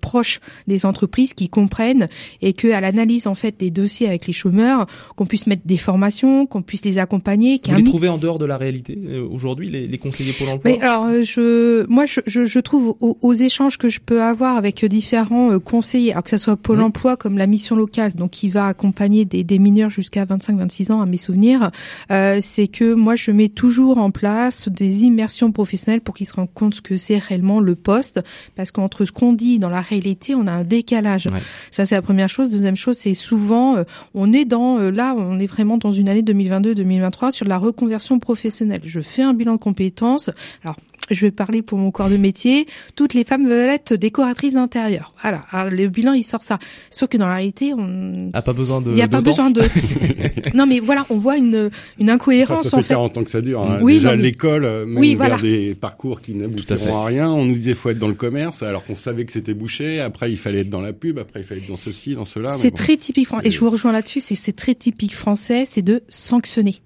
proches 0.00 0.40
des 0.66 0.86
entreprises, 0.86 1.34
qui 1.34 1.48
comprennent 1.48 2.08
et 2.42 2.52
que 2.52 2.68
à 2.68 2.80
l'analyse 2.80 3.26
en 3.26 3.34
fait 3.34 3.58
des 3.58 3.70
dossiers 3.70 4.08
avec 4.08 4.26
les 4.26 4.32
chômeurs, 4.32 4.86
qu'on 5.16 5.26
puisse 5.26 5.46
mettre 5.46 5.62
des 5.66 5.76
formations, 5.76 6.46
qu'on 6.46 6.62
puisse 6.62 6.84
les 6.84 6.98
accompagner. 6.98 7.60
Vous 7.68 7.76
les 7.76 7.84
trouvez 7.84 8.08
en 8.08 8.18
dehors 8.18 8.38
de 8.38 8.44
la 8.44 8.56
réalité 8.56 8.98
euh, 9.06 9.26
aujourd'hui, 9.30 9.70
les, 9.70 9.86
les, 9.86 9.98
conseillers 9.98 10.32
pour 10.32 10.46
l'emploi 10.46 10.70
Mais 10.72 10.80
alors, 10.80 11.04
euh, 11.06 11.22
je, 11.22 11.86
moi, 11.86 12.06
je, 12.06 12.20
je, 12.26 12.44
je 12.44 12.58
trouve 12.58 12.96
aux, 13.00 13.34
échanges 13.34 13.78
que 13.78 13.88
je 13.88 14.00
peux 14.00 14.22
avoir 14.22 14.56
avec 14.56 14.84
différents 14.84 15.57
euh, 15.58 15.60
conseillers, 15.60 16.12
alors 16.12 16.24
que 16.24 16.30
ce 16.30 16.38
soit 16.38 16.56
Pôle 16.56 16.80
Emploi 16.80 17.16
comme 17.16 17.38
la 17.38 17.46
mission 17.46 17.76
locale, 17.76 18.14
donc 18.14 18.30
qui 18.30 18.48
va 18.48 18.66
accompagner 18.66 19.24
des, 19.24 19.44
des 19.44 19.58
mineurs 19.58 19.90
jusqu'à 19.90 20.24
25-26 20.24 20.92
ans, 20.92 21.00
à 21.00 21.06
mes 21.06 21.16
souvenirs, 21.16 21.70
euh, 22.10 22.38
c'est 22.40 22.68
que 22.68 22.94
moi, 22.94 23.16
je 23.16 23.30
mets 23.30 23.48
toujours 23.48 23.98
en 23.98 24.10
place 24.10 24.68
des 24.68 25.04
immersions 25.04 25.52
professionnelles 25.52 26.00
pour 26.00 26.14
qu'ils 26.14 26.26
se 26.26 26.34
rendent 26.34 26.52
compte 26.52 26.74
ce 26.74 26.82
que 26.82 26.96
c'est 26.96 27.18
réellement 27.18 27.60
le 27.60 27.74
poste, 27.74 28.20
parce 28.56 28.70
qu'entre 28.70 29.04
ce 29.04 29.12
qu'on 29.12 29.32
dit 29.32 29.58
dans 29.58 29.70
la 29.70 29.80
réalité, 29.80 30.34
on 30.34 30.46
a 30.46 30.52
un 30.52 30.64
décalage. 30.64 31.26
Ouais. 31.26 31.40
Ça, 31.70 31.86
c'est 31.86 31.94
la 31.94 32.02
première 32.02 32.28
chose. 32.28 32.50
Deuxième 32.50 32.76
chose, 32.76 32.96
c'est 32.96 33.14
souvent, 33.14 33.76
on 34.14 34.32
est 34.32 34.44
dans 34.44 34.78
là, 34.78 35.14
on 35.16 35.38
est 35.38 35.46
vraiment 35.46 35.78
dans 35.78 35.92
une 35.92 36.08
année 36.08 36.22
2022-2023 36.22 37.30
sur 37.30 37.46
la 37.46 37.58
reconversion 37.58 38.18
professionnelle. 38.18 38.82
Je 38.84 39.00
fais 39.00 39.22
un 39.22 39.34
bilan 39.34 39.54
de 39.54 39.58
compétences. 39.58 40.30
Alors, 40.62 40.76
je 41.10 41.26
vais 41.26 41.30
parler 41.30 41.62
pour 41.62 41.78
mon 41.78 41.90
corps 41.90 42.10
de 42.10 42.16
métier, 42.16 42.66
toutes 42.96 43.14
les 43.14 43.24
femmes 43.24 43.48
veulent 43.48 43.70
être 43.70 43.94
décoratrices 43.94 44.54
d'intérieur. 44.54 45.14
Voilà, 45.22 45.44
Alors, 45.50 45.70
le 45.70 45.88
bilan 45.88 46.12
il 46.12 46.22
sort 46.22 46.42
ça. 46.42 46.58
Sauf 46.90 47.08
que 47.08 47.16
dans 47.16 47.28
la 47.28 47.36
réalité, 47.36 47.72
on 47.76 48.30
a 48.32 48.42
pas 48.42 48.52
besoin 48.52 48.80
de. 48.80 48.90
Il 48.90 48.98
y 48.98 49.02
a 49.02 49.08
pas 49.08 49.20
besoin 49.20 49.50
de. 49.50 49.62
non 50.54 50.66
mais 50.66 50.80
voilà, 50.80 51.06
on 51.10 51.16
voit 51.16 51.36
une 51.36 51.70
une 51.98 52.10
incohérence 52.10 52.64
ça, 52.64 52.70
ça 52.70 52.70
fait 52.70 52.76
en 52.76 52.82
fait. 52.82 52.94
40 52.94 53.18
ans 53.18 53.24
que 53.24 53.30
ça 53.30 53.40
dure. 53.40 53.62
Hein. 53.62 53.78
Oui, 53.82 53.94
Déjà 53.94 54.16
l'école, 54.16 54.64
euh, 54.64 54.86
même 54.86 54.98
oui, 54.98 55.14
vers 55.14 55.40
des 55.40 55.74
parcours 55.74 56.20
qui 56.20 56.34
n'aboutiront 56.34 56.96
à, 56.96 57.02
à, 57.02 57.04
rien. 57.06 57.30
On 57.30 57.44
nous 57.44 57.54
disait 57.54 57.74
faut 57.74 57.90
être 57.90 57.98
dans 57.98 58.08
le 58.08 58.14
commerce, 58.14 58.62
alors 58.62 58.84
qu'on 58.84 58.96
savait 58.96 59.24
que 59.24 59.32
c'était 59.32 59.54
bouché. 59.54 60.00
Après 60.00 60.30
il 60.30 60.38
fallait 60.38 60.60
être 60.60 60.70
dans 60.70 60.80
la 60.80 60.92
pub. 60.92 61.18
Après 61.18 61.40
il 61.40 61.46
fallait 61.46 61.60
être 61.60 61.68
dans 61.68 61.74
ceci, 61.74 62.14
dans 62.14 62.24
cela. 62.24 62.50
C'est 62.50 62.70
bon, 62.70 62.76
très 62.76 62.96
typique 62.96 63.26
français. 63.26 63.48
Et 63.48 63.50
je 63.50 63.58
vous 63.60 63.70
rejoins 63.70 63.92
là-dessus. 63.92 64.20
C'est 64.20 64.56
très 64.56 64.74
typique 64.74 65.14
français, 65.14 65.64
c'est 65.66 65.82
de 65.82 66.02
sanctionner 66.08 66.80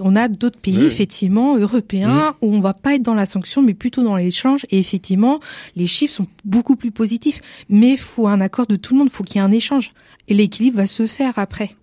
on 0.00 0.16
a 0.16 0.28
d'autres 0.28 0.58
pays, 0.58 0.78
oui. 0.78 0.84
effectivement, 0.84 1.56
européens, 1.56 2.30
mmh. 2.30 2.34
où 2.46 2.54
on 2.54 2.60
va 2.60 2.74
pas 2.74 2.94
être 2.94 3.02
dans 3.02 3.14
la 3.14 3.26
sanction, 3.26 3.62
mais 3.62 3.74
plutôt 3.74 4.02
dans 4.02 4.16
l'échange. 4.16 4.66
Et 4.70 4.78
effectivement, 4.78 5.40
les 5.74 5.86
chiffres 5.86 6.14
sont 6.14 6.26
beaucoup 6.44 6.76
plus 6.76 6.90
positifs. 6.90 7.40
Mais 7.68 7.92
il 7.92 7.98
faut 7.98 8.28
un 8.28 8.40
accord 8.40 8.66
de 8.66 8.76
tout 8.76 8.94
le 8.94 8.98
monde, 8.98 9.08
il 9.10 9.14
faut 9.14 9.24
qu'il 9.24 9.36
y 9.36 9.38
ait 9.38 9.46
un 9.46 9.52
échange. 9.52 9.90
Et 10.28 10.34
l'équilibre 10.34 10.78
va 10.78 10.86
se 10.86 11.06
faire 11.06 11.34
après. 11.36 11.76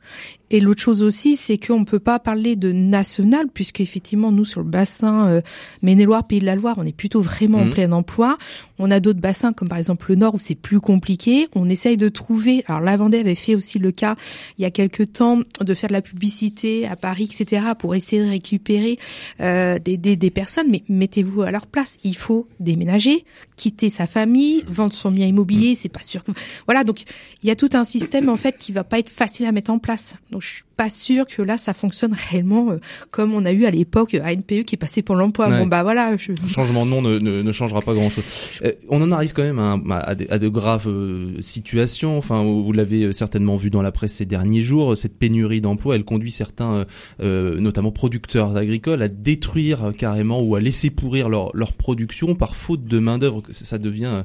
Et 0.53 0.60
l'autre 0.60 0.83
chose 0.83 1.01
aussi, 1.01 1.36
c'est 1.36 1.57
qu'on 1.57 1.79
ne 1.79 1.83
peut 1.83 1.98
pas 1.98 2.19
parler 2.19 2.55
de 2.55 2.72
national, 2.72 3.48
puisque 3.51 3.81
effectivement, 3.81 4.31
nous, 4.31 4.45
sur 4.45 4.62
le 4.62 4.69
bassin 4.69 5.27
euh, 5.27 5.41
Maine-et-Loire, 5.81 6.27
Pays 6.27 6.38
de 6.38 6.45
la 6.45 6.55
Loire, 6.55 6.75
on 6.77 6.86
est 6.86 6.95
plutôt 6.95 7.22
vraiment 7.22 7.57
mmh. 7.57 7.67
en 7.67 7.69
plein 7.72 7.91
emploi. 7.91 8.38
On 8.77 8.91
a 8.91 9.00
d'autres 9.00 9.19
bassins, 9.19 9.51
comme 9.51 9.67
par 9.67 9.79
exemple 9.79 10.05
le 10.10 10.15
Nord, 10.15 10.36
où 10.36 10.39
c'est 10.39 10.53
plus 10.53 10.79
compliqué. 10.79 11.48
On 11.55 11.67
essaye 11.72 11.98
de 11.98 12.07
trouver... 12.07 12.63
Alors, 12.67 12.81
la 12.81 12.95
Vendée 12.98 13.17
avait 13.17 13.33
fait 13.33 13.55
aussi 13.55 13.79
le 13.79 13.91
cas, 13.91 14.15
il 14.60 14.62
y 14.62 14.65
a 14.65 14.69
quelques 14.69 15.13
temps, 15.13 15.39
de 15.60 15.74
faire 15.74 15.88
de 15.88 15.93
la 15.93 16.03
publicité 16.03 16.86
à 16.86 16.95
Paris, 16.95 17.27
etc., 17.31 17.65
pour 17.79 17.95
essayer 17.95 18.24
de 18.24 18.29
récupérer 18.29 19.00
euh, 19.41 19.79
des, 19.79 19.98
des, 19.98 20.15
des 20.15 20.29
personnes. 20.29 20.67
Mais 20.69 20.83
mettez-vous 20.88 21.41
à 21.41 21.50
leur 21.50 21.65
place. 21.65 21.98
Il 22.03 22.15
faut 22.15 22.48
déménager, 22.60 23.25
quitter 23.55 23.89
sa 23.89 24.05
famille, 24.05 24.63
vendre 24.67 24.93
son 24.93 25.10
bien 25.10 25.25
immobilier, 25.25 25.72
mmh. 25.72 25.75
c'est 25.77 25.89
pas 25.89 26.03
sûr. 26.03 26.24
Voilà, 26.67 26.83
donc 26.83 27.05
il 27.41 27.50
y 27.50 27.51
a 27.51 27.55
tout 27.55 27.72
un 27.74 27.86
système, 27.86 28.29
en 28.29 28.38
fait, 28.38 28.55
qui 28.55 28.72
va 28.72 28.83
pas 28.83 29.00
être 29.00 29.10
facile 29.10 29.48
à 29.48 29.51
mettre 29.51 29.72
en 29.72 29.79
place. 29.79 30.13
Donc, 30.29 30.43
je 30.44 30.56
suis 30.56 30.64
pas 30.75 30.89
sûre 30.89 31.25
que 31.27 31.42
là, 31.42 31.58
ça 31.58 31.74
fonctionne 31.74 32.15
réellement 32.30 32.72
euh, 32.72 32.80
comme 33.12 33.34
on 33.34 33.46
a 33.46 33.51
eu 33.51 33.65
à 33.65 33.72
l'époque 33.72 34.15
ANPE 34.22 34.63
qui 34.65 34.75
est 34.75 34.77
passé 34.77 35.01
pour 35.01 35.15
l'emploi. 35.15 35.50
Ouais. 35.50 35.60
Bon, 35.60 35.68
bah 35.68 35.84
voilà. 35.84 36.15
Je... 36.18 36.32
Le 36.32 36.48
changement 36.48 36.86
de 36.86 36.92
nom 36.92 37.01
ne, 37.01 37.20
ne, 37.20 37.42
ne 37.42 37.51
changera 37.51 37.82
pas 37.82 37.94
grand-chose. 37.94 38.24
Euh, 38.63 38.72
on 38.89 39.01
en 39.01 39.12
arrive 39.12 39.34
quand 39.34 39.44
même 39.44 39.60
à, 39.60 39.98
à, 39.98 40.15
de, 40.15 40.25
à 40.30 40.39
de, 40.39 40.48
graves 40.48 40.88
euh, 40.88 41.42
situations. 41.42 42.18
Enfin, 42.18 42.44
vous 42.44 42.72
l'avez 42.72 43.13
certainement 43.13 43.56
vu 43.56 43.70
dans 43.70 43.82
la 43.82 43.92
presse 43.92 44.13
ces 44.13 44.25
derniers 44.25 44.62
jours. 44.62 44.98
Cette 44.98 45.18
pénurie 45.18 45.62
d'emplois, 45.62 45.96
elle 45.96 46.06
conduit 46.06 46.32
certains, 46.32 46.86
euh, 47.22 47.60
notamment 47.60 47.92
producteurs 47.92 48.58
agricoles, 48.58 49.01
à 49.01 49.08
détruire 49.08 49.94
carrément 49.98 50.42
ou 50.42 50.56
à 50.56 50.62
laisser 50.62 50.89
pourrir 50.89 51.30
leur, 51.30 51.56
leur 51.56 51.74
production 51.74 52.36
par 52.36 52.56
faute 52.56 52.86
de 52.86 53.00
main 53.00 53.18
d'œuvre. 53.18 53.44
Ça 53.51 53.77
devient 53.77 54.24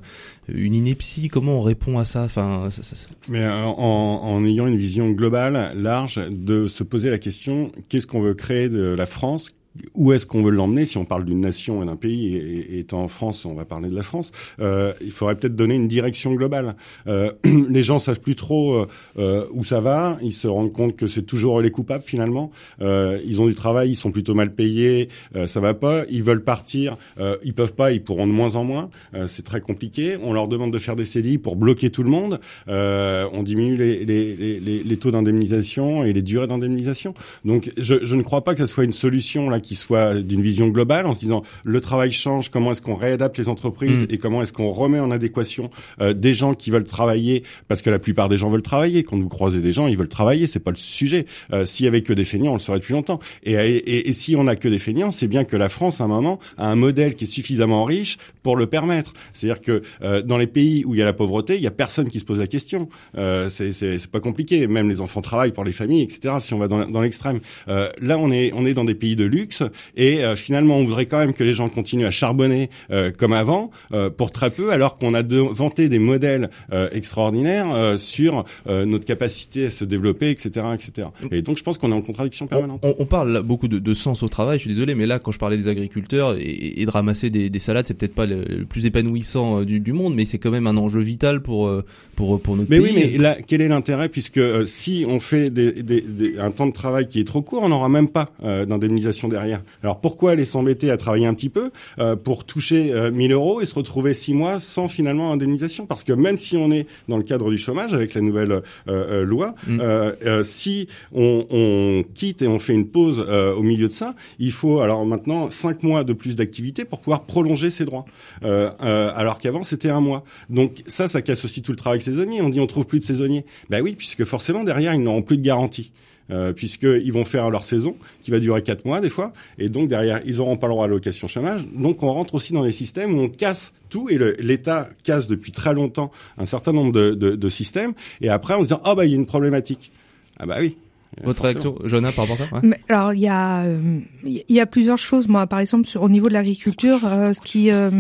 une 0.49 0.75
ineptie. 0.75 1.28
Comment 1.28 1.59
on 1.59 1.62
répond 1.62 1.99
à 1.99 2.05
ça? 2.05 2.23
Enfin, 2.23 2.69
ça, 2.71 2.83
ça, 2.83 2.97
ça... 2.97 3.07
mais 3.28 3.47
en, 3.47 3.75
en 3.76 4.45
ayant 4.45 4.67
une 4.67 4.78
vision 4.78 5.11
globale, 5.11 5.73
large 5.76 6.21
de 6.45 6.66
se 6.66 6.83
poser 6.83 7.11
la 7.11 7.18
question 7.18 7.73
qu'est-ce 7.88 8.07
qu'on 8.07 8.21
veut 8.21 8.35
créer 8.35 8.68
de 8.68 8.80
la 8.80 9.07
France 9.07 9.52
où 9.94 10.12
est-ce 10.12 10.26
qu'on 10.26 10.42
veut 10.42 10.50
l'emmener 10.50 10.87
Si 10.87 10.99
on 10.99 11.04
parle 11.04 11.25
d'une 11.25 11.40
nation 11.40 11.82
et 11.82 11.87
d'un 11.87 11.97
pays, 11.97 12.37
et, 12.37 12.78
étant 12.78 13.02
en 13.02 13.08
France, 13.08 13.44
on 13.44 13.54
va 13.54 13.64
parler 13.64 13.88
de 13.88 13.94
la 13.94 14.02
France, 14.02 14.32
euh, 14.61 14.92
il 15.00 15.11
faudrait 15.11 15.37
peut-être 15.37 15.56
donner 15.56 15.75
une 15.75 15.88
direction 15.88 16.35
globale. 16.35 16.75
Euh, 17.06 17.32
les 17.68 17.82
gens 17.82 17.99
savent 17.99 18.20
plus 18.20 18.37
trop 18.37 18.87
euh, 19.18 19.47
où 19.52 19.64
ça 19.64 19.80
va, 19.80 20.18
ils 20.23 20.32
se 20.32 20.49
rendent 20.49 20.73
compte 20.73 20.97
que 20.97 21.06
c'est 21.06 21.23
toujours 21.23 21.61
les 21.61 21.70
coupables 21.70 22.02
finalement. 22.02 22.50
ils 22.80 23.40
ont 23.40 23.47
du 23.47 23.54
travail, 23.54 23.90
ils 23.90 23.97
sont 23.97 24.11
plutôt 24.11 24.35
mal 24.35 24.54
payés, 24.54 25.08
ça 25.47 25.61
va 25.61 25.75
pas, 25.75 26.04
ils 26.11 26.23
veulent 26.23 26.44
partir, 26.44 26.97
ils 27.42 27.54
peuvent 27.54 27.75
pas, 27.75 27.92
ils 27.92 28.02
pourront 28.02 28.26
de 28.26 28.32
moins 28.32 28.56
en 28.56 28.64
moins. 28.64 28.90
c'est 29.26 29.44
très 29.44 29.61
compliqué. 29.61 30.16
On 30.23 30.32
leur 30.32 30.49
demande 30.49 30.73
de 30.73 30.78
faire 30.78 30.97
des 30.97 31.04
CDI 31.04 31.38
pour 31.38 31.56
bloquer 31.56 31.90
tout 31.90 32.02
le 32.02 32.11
monde. 32.11 32.40
on 32.66 33.42
diminue 33.42 33.76
les, 33.76 34.04
les, 34.04 34.37
les, 34.37 34.82
les 34.82 34.97
taux 34.97 35.11
d'indemnisation 35.11 36.04
et 36.04 36.12
les 36.12 36.23
durées 36.23 36.47
d'indemnisation. 36.47 37.14
Donc 37.44 37.70
je, 37.76 38.04
je 38.04 38.14
ne 38.14 38.23
crois 38.23 38.44
pas 38.44 38.54
que 38.54 38.61
ce 38.61 38.66
soit 38.66 38.85
une 38.85 38.92
solution 38.92 39.50
là 39.50 39.61
qui 39.69 39.75
soit 39.75 40.15
d'une 40.15 40.41
vision 40.41 40.69
globale 40.69 41.07
en 41.07 41.13
se 41.13 41.21
disant 41.21 41.43
le 41.63 41.81
travail 41.83 42.11
change, 42.11 42.49
comment 42.49 42.73
est-ce 42.73 42.81
qu'on 42.81 42.95
réadapte 42.95 43.37
les 43.37 43.51
entreprises 43.51 44.03
mm. 44.03 44.07
et 44.09 44.17
comment 44.17 44.41
est-ce 44.41 44.55
qu'on 44.55 44.71
remet 44.71 44.99
en 44.99 45.11
adéquation 45.11 45.69
euh, 46.01 46.15
des 46.15 46.33
gens 46.33 46.55
qui 46.55 46.71
veulent 46.71 46.85
travailler 46.85 47.43
parce 47.69 47.83
que 47.83 47.91
la 47.91 47.99
plupart 47.99 48.31
des 48.31 48.39
gens 48.39 48.49
veulent 48.49 48.63
travailler. 48.63 49.03
Quand 49.03 49.19
vous 49.19 49.29
croisez 49.29 49.61
des 49.61 49.75
gens, 49.75 49.87
ils 49.87 49.99
veulent 49.99 50.09
travailler, 50.09 50.47
c'est 50.47 50.59
pas 50.59 50.71
le 50.71 50.77
sujet. 50.77 51.27
Euh, 51.53 51.67
S'il 51.67 51.85
y 51.85 51.89
avait 51.89 52.01
que 52.01 52.15
des 52.15 52.25
feignants, 52.25 52.53
on 52.53 52.55
le 52.55 52.61
saurait 52.61 52.79
depuis 52.79 52.95
longtemps. 52.95 53.21
Et, 53.45 53.53
et, 53.53 54.09
et 54.09 54.13
si 54.15 54.37
on 54.37 54.47
a 54.47 54.57
que 54.57 54.69
des 54.69 54.79
feignants, 54.79 55.13
c'est 55.13 55.29
bien 55.29 55.45
que 55.45 55.57
la 55.57 55.69
France 55.69 56.01
à 56.01 56.05
un 56.05 56.09
moment 56.09 56.39
a 56.57 56.67
un 56.67 56.77
modèle 56.77 57.15
qui 57.15 57.25
est 57.25 57.29
suffisamment 57.29 57.85
riche 57.85 58.17
pour 58.43 58.57
le 58.57 58.67
permettre. 58.67 59.13
C'est-à-dire 59.35 59.61
que 59.61 59.83
euh, 60.03 60.23
dans 60.23 60.39
les 60.39 60.47
pays 60.47 60.85
où 60.87 60.95
il 60.95 60.99
y 60.99 61.03
a 61.03 61.05
la 61.05 61.13
pauvreté, 61.13 61.57
il 61.57 61.63
y 61.63 61.67
a 61.67 61.71
personne 61.71 62.09
qui 62.09 62.21
se 62.21 62.25
pose 62.25 62.39
la 62.39 62.47
question. 62.47 62.89
Euh, 63.19 63.51
c'est 63.51 64.11
pas 64.11 64.21
compliqué. 64.21 64.67
Même 64.67 64.89
les 64.89 65.03
enfants 65.03 65.21
travaillent 65.21 65.53
pour 65.53 65.65
les 65.65 65.73
familles, 65.73 66.03
etc. 66.03 66.37
Si 66.41 66.55
on 66.55 66.59
va 66.59 66.69
dans, 66.69 66.89
dans 66.89 67.03
l'extrême. 67.03 67.41
Euh, 67.69 67.91
là, 68.01 68.17
on 68.19 68.31
est 68.33 68.53
on 68.55 68.65
est 68.65 68.75
dans 68.75 68.85
des 68.85 68.95
pays 68.95 69.17
de 69.17 69.25
luxe 69.25 69.48
et 69.97 70.25
euh, 70.25 70.37
finalement 70.37 70.76
on 70.76 70.85
voudrait 70.85 71.07
quand 71.07 71.19
même 71.19 71.33
que 71.33 71.45
les 71.45 71.55
gens 71.55 71.69
continuent 71.69 72.07
à 72.07 72.11
charbonner 72.11 72.71
euh, 72.90 73.11
comme 73.17 73.33
avant 73.33 73.71
euh, 73.93 74.11
pour 74.11 74.31
très 74.31 74.50
peu 74.50 74.73
alors 74.73 74.99
qu'on 74.99 75.14
a 75.14 75.23
de, 75.23 75.38
vanté 75.38 75.88
des 75.88 75.99
modèles 75.99 76.50
extraordinaires 76.93 77.99
sur 77.99 78.45
notre 78.67 79.05
capacité 79.05 79.67
à 79.67 79.71
se 79.71 79.85
développer 79.85 80.31
etc 80.31 80.67
etc 80.75 81.09
et 81.31 81.43
donc 81.43 81.57
je 81.57 81.62
pense 81.62 81.78
qu'on 81.78 81.90
est 81.90 81.95
en 81.95 82.02
contradiction 82.02 82.47
permanente. 82.47 82.81
on, 82.83 82.95
on 82.99 83.07
parle 83.07 83.43
beaucoup 83.43 83.69
de, 83.69 83.78
de, 83.78 83.95
sens 83.95 84.23
au 84.23 84.28
travail 84.28 84.59
je 84.59 84.62
suis 84.62 84.71
désolé 84.73 84.95
mais 84.95 85.07
là 85.07 85.19
quand 85.19 85.33
je 85.33 85.38
parlais 85.38 85.57
des 85.57 85.69
agriculteurs 85.69 86.37
et, 86.38 86.81
et 86.81 86.87
de 86.87 86.90
ramasser 86.90 87.31
des, 87.31 87.50
des 87.50 87.59
salades 87.59 87.87
c'est 87.87 87.95
peut-être 87.95 88.14
pas 88.14 88.26
le, 88.26 88.64
plus 88.69 88.87
épanouissant 88.87 89.62
du, 89.62 89.81
du, 89.81 89.93
monde 89.93 90.14
mais 90.14 90.25
c'est 90.25 90.38
quand 90.38 90.50
même 90.50 90.67
un 90.67 90.76
enjeu 90.76 91.00
vital 91.00 91.43
pour 91.43 91.71
pour 92.17 92.40
pour 92.40 92.57
notre 92.57 92.71
mais 92.71 92.78
pays. 92.81 92.93
oui 92.95 93.11
mais 93.12 93.19
là 93.19 93.37
quel 93.47 93.61
est 93.61 93.69
l'intérêt 93.69 94.09
puisque 94.09 94.40
si 94.67 95.05
on 95.09 95.21
fait 95.21 95.50
des, 95.50 95.83
des, 95.83 96.00
des, 96.00 96.38
un 96.38 96.50
temps 96.50 96.67
de 96.67 96.73
travail 96.73 97.09
qui 97.09 97.21
est 97.21 97.26
trop 97.26 97.43
court 97.43 97.62
on 97.62 97.69
n'aura 97.69 97.88
même 97.88 98.09
pas 98.09 98.31
d'indemnisation 98.43 99.28
derrière 99.38 99.62
alors 99.83 100.00
pourquoi 100.00 100.33
aller 100.33 100.45
s'embêter 100.45 100.90
à 100.90 100.97
travailler 100.97 101.26
un 101.26 101.35
petit 101.35 101.49
peu 101.49 101.71
euh, 101.99 102.16
pour 102.16 102.45
toucher 102.45 102.92
1000 103.11 103.33
euh, 103.33 103.35
euros 103.35 103.61
et 103.61 103.66
se 103.66 103.75
retrouver 103.75 104.14
six 104.14 104.35
mois 104.35 104.61
sans 104.61 104.88
finalement 104.88 105.33
indemnisation? 105.33 105.87
Parce 105.87 106.04
que 106.04 106.12
même 106.12 106.37
si 106.37 106.57
on 106.57 106.71
est 106.71 106.87
dans 107.09 107.16
le 107.16 107.23
cadre 107.23 107.50
du 107.50 107.59
chômage 107.59 107.95
avec 107.95 108.14
la 108.14 108.21
nouvelle 108.21 108.62
euh, 108.88 109.25
loi, 109.25 109.54
mm. 109.66 110.42
si 110.42 110.88
on, 111.14 111.47
on, 111.50 112.04
quitte 112.14 112.42
et 112.42 112.49
on 112.49 112.59
fait 112.59 112.75
une 112.75 112.88
pause 112.88 113.18
au 113.18 113.62
milieu 113.62 113.88
de 113.88 113.92
ça, 113.92 114.14
il 114.38 114.52
faut 114.52 114.80
alors 114.80 115.04
maintenant 115.04 115.50
cinq 115.50 115.83
mois 115.83 116.04
de 116.04 116.12
plus 116.12 116.35
d'activité 116.35 116.85
pour 116.85 117.00
pouvoir 117.00 117.25
prolonger 117.25 117.71
ses 117.71 117.85
droits. 117.85 118.04
alors 118.42 119.38
qu'avant 119.38 119.62
c'était 119.62 119.90
un 119.90 120.00
mois. 120.00 120.25
Donc 120.50 120.83
ça, 120.87 121.09
ça 121.09 121.23
casse 121.23 121.45
aussi 121.45 121.62
tout 121.62 121.73
le 121.73 121.76
travail 121.76 122.00
saisonnier. 122.00 122.42
On 122.42 122.49
dit 122.49 122.61
on 122.61 122.66
trouve 122.66 122.87
plus 122.87 123.00
de 123.00 123.04
saisonniers. 123.04 123.45
Ben 123.71 123.83
oui, 123.83 123.95
puisque 123.97 124.25
forcément 124.25 124.64
derrière 124.64 124.95
ils 124.95 125.02
n'auront 125.02 125.23
plus 125.23 125.37
de 125.37 125.42
garantie 125.42 125.92
euh, 126.30 126.52
puisqu'ils 126.52 127.12
vont 127.12 127.25
faire 127.25 127.50
leur 127.50 127.64
saison, 127.64 127.97
qui 128.23 128.30
va 128.30 128.38
durer 128.38 128.62
quatre 128.62 128.85
mois 128.85 129.00
des 129.00 129.11
fois, 129.11 129.32
et 129.58 129.68
donc 129.68 129.88
derrière, 129.88 130.20
ils 130.25 130.37
n'auront 130.37 130.56
pas 130.56 130.66
le 130.66 130.75
droit 130.75 130.85
à 130.85 130.88
l'allocation 130.88 131.28
chômage. 131.28 131.66
Donc 131.68 132.02
on 132.02 132.12
rentre 132.12 132.35
aussi 132.35 132.52
dans 132.52 132.64
des 132.64 132.73
systèmes 132.73 133.16
où 133.16 133.23
on 133.23 133.28
casse 133.28 133.73
tout, 133.88 134.08
et 134.11 134.18
l'État 134.40 134.88
casse 135.04 135.28
depuis 135.28 135.52
très 135.52 135.73
longtemps 135.73 136.11
un 136.37 136.47
certain 136.47 136.73
nombre 136.73 136.92
de, 136.92 137.14
de, 137.14 137.49
systèmes, 137.49 137.94
et 138.20 138.28
après 138.28 138.54
en 138.54 138.62
disant, 138.62 138.80
ah 138.85 138.90
oh, 138.92 138.94
bah 138.94 139.06
il 139.06 139.11
y 139.11 139.14
a 139.14 139.16
une 139.16 139.26
problématique. 139.26 139.92
Ah 140.38 140.47
bah 140.47 140.56
oui, 140.61 140.76
votre 141.25 141.43
réaction, 141.43 141.75
Jonas, 141.85 142.12
par 142.12 142.29
rapport 142.29 142.47
à 142.47 142.50
ça 142.50 142.67
ouais. 142.67 142.81
Alors, 142.88 143.12
il 143.12 143.21
y 143.21 143.29
a, 143.29 143.62
euh, 143.62 144.00
il 144.25 144.45
y 144.49 144.61
a 144.61 144.67
plusieurs 144.67 144.99
choses. 144.99 145.29
Moi, 145.29 145.47
par 145.47 145.59
exemple, 145.59 145.87
sur, 145.87 146.03
au 146.03 146.09
niveau 146.09 146.29
de 146.29 146.35
l'agriculture, 146.35 147.00
euh, 147.05 147.33
ce 147.33 147.41
qui, 147.41 147.71
euh, 147.71 147.91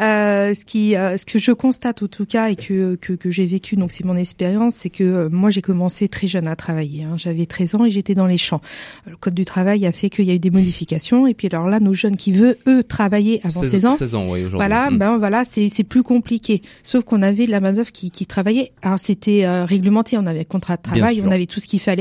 euh 0.00 0.54
ce 0.54 0.64
qui, 0.64 0.92
ce 0.92 1.24
que 1.24 1.38
je 1.38 1.52
constate 1.52 2.02
en 2.02 2.06
tout 2.06 2.26
cas 2.26 2.48
et 2.48 2.56
que 2.56 2.96
que, 2.96 3.12
que 3.12 3.30
j'ai 3.30 3.46
vécu, 3.46 3.76
donc 3.76 3.92
c'est 3.92 4.04
mon 4.04 4.16
expérience, 4.16 4.74
c'est 4.74 4.90
que 4.90 5.28
moi 5.28 5.50
j'ai 5.50 5.62
commencé 5.62 6.08
très 6.08 6.26
jeune 6.26 6.46
à 6.46 6.56
travailler. 6.56 7.04
Hein. 7.04 7.16
J'avais 7.16 7.46
13 7.46 7.74
ans 7.76 7.84
et 7.84 7.90
j'étais 7.90 8.14
dans 8.14 8.26
les 8.26 8.38
champs. 8.38 8.60
Le 9.06 9.16
code 9.16 9.34
du 9.34 9.44
travail 9.44 9.86
a 9.86 9.92
fait 9.92 10.10
qu'il 10.10 10.24
y 10.24 10.30
a 10.30 10.34
eu 10.34 10.38
des 10.38 10.50
modifications. 10.50 11.26
Et 11.26 11.34
puis 11.34 11.48
alors 11.52 11.68
là, 11.68 11.80
nos 11.80 11.94
jeunes 11.94 12.16
qui 12.16 12.32
veulent 12.32 12.56
eux 12.66 12.82
travailler 12.82 13.40
avant 13.44 13.62
16, 13.62 13.86
ans, 13.86 13.92
16 13.92 14.14
ans, 14.14 14.26
oui, 14.28 14.44
voilà, 14.44 14.90
mmh. 14.90 14.98
ben 14.98 15.18
voilà, 15.18 15.44
c'est 15.44 15.68
c'est 15.68 15.84
plus 15.84 16.02
compliqué. 16.02 16.62
Sauf 16.82 17.04
qu'on 17.04 17.22
avait 17.22 17.46
de 17.46 17.50
la 17.50 17.60
main 17.60 17.72
d'œuvre 17.72 17.92
qui 17.92 18.10
qui 18.10 18.26
travaillait. 18.26 18.72
Alors 18.82 18.98
c'était 18.98 19.46
réglementé, 19.64 20.16
on 20.16 20.26
avait 20.26 20.44
contrat 20.44 20.76
de 20.76 20.82
travail, 20.82 21.22
on 21.24 21.30
avait 21.30 21.46
tout 21.46 21.60
ce 21.60 21.66
qu'il 21.66 21.80
fallait 21.80 21.97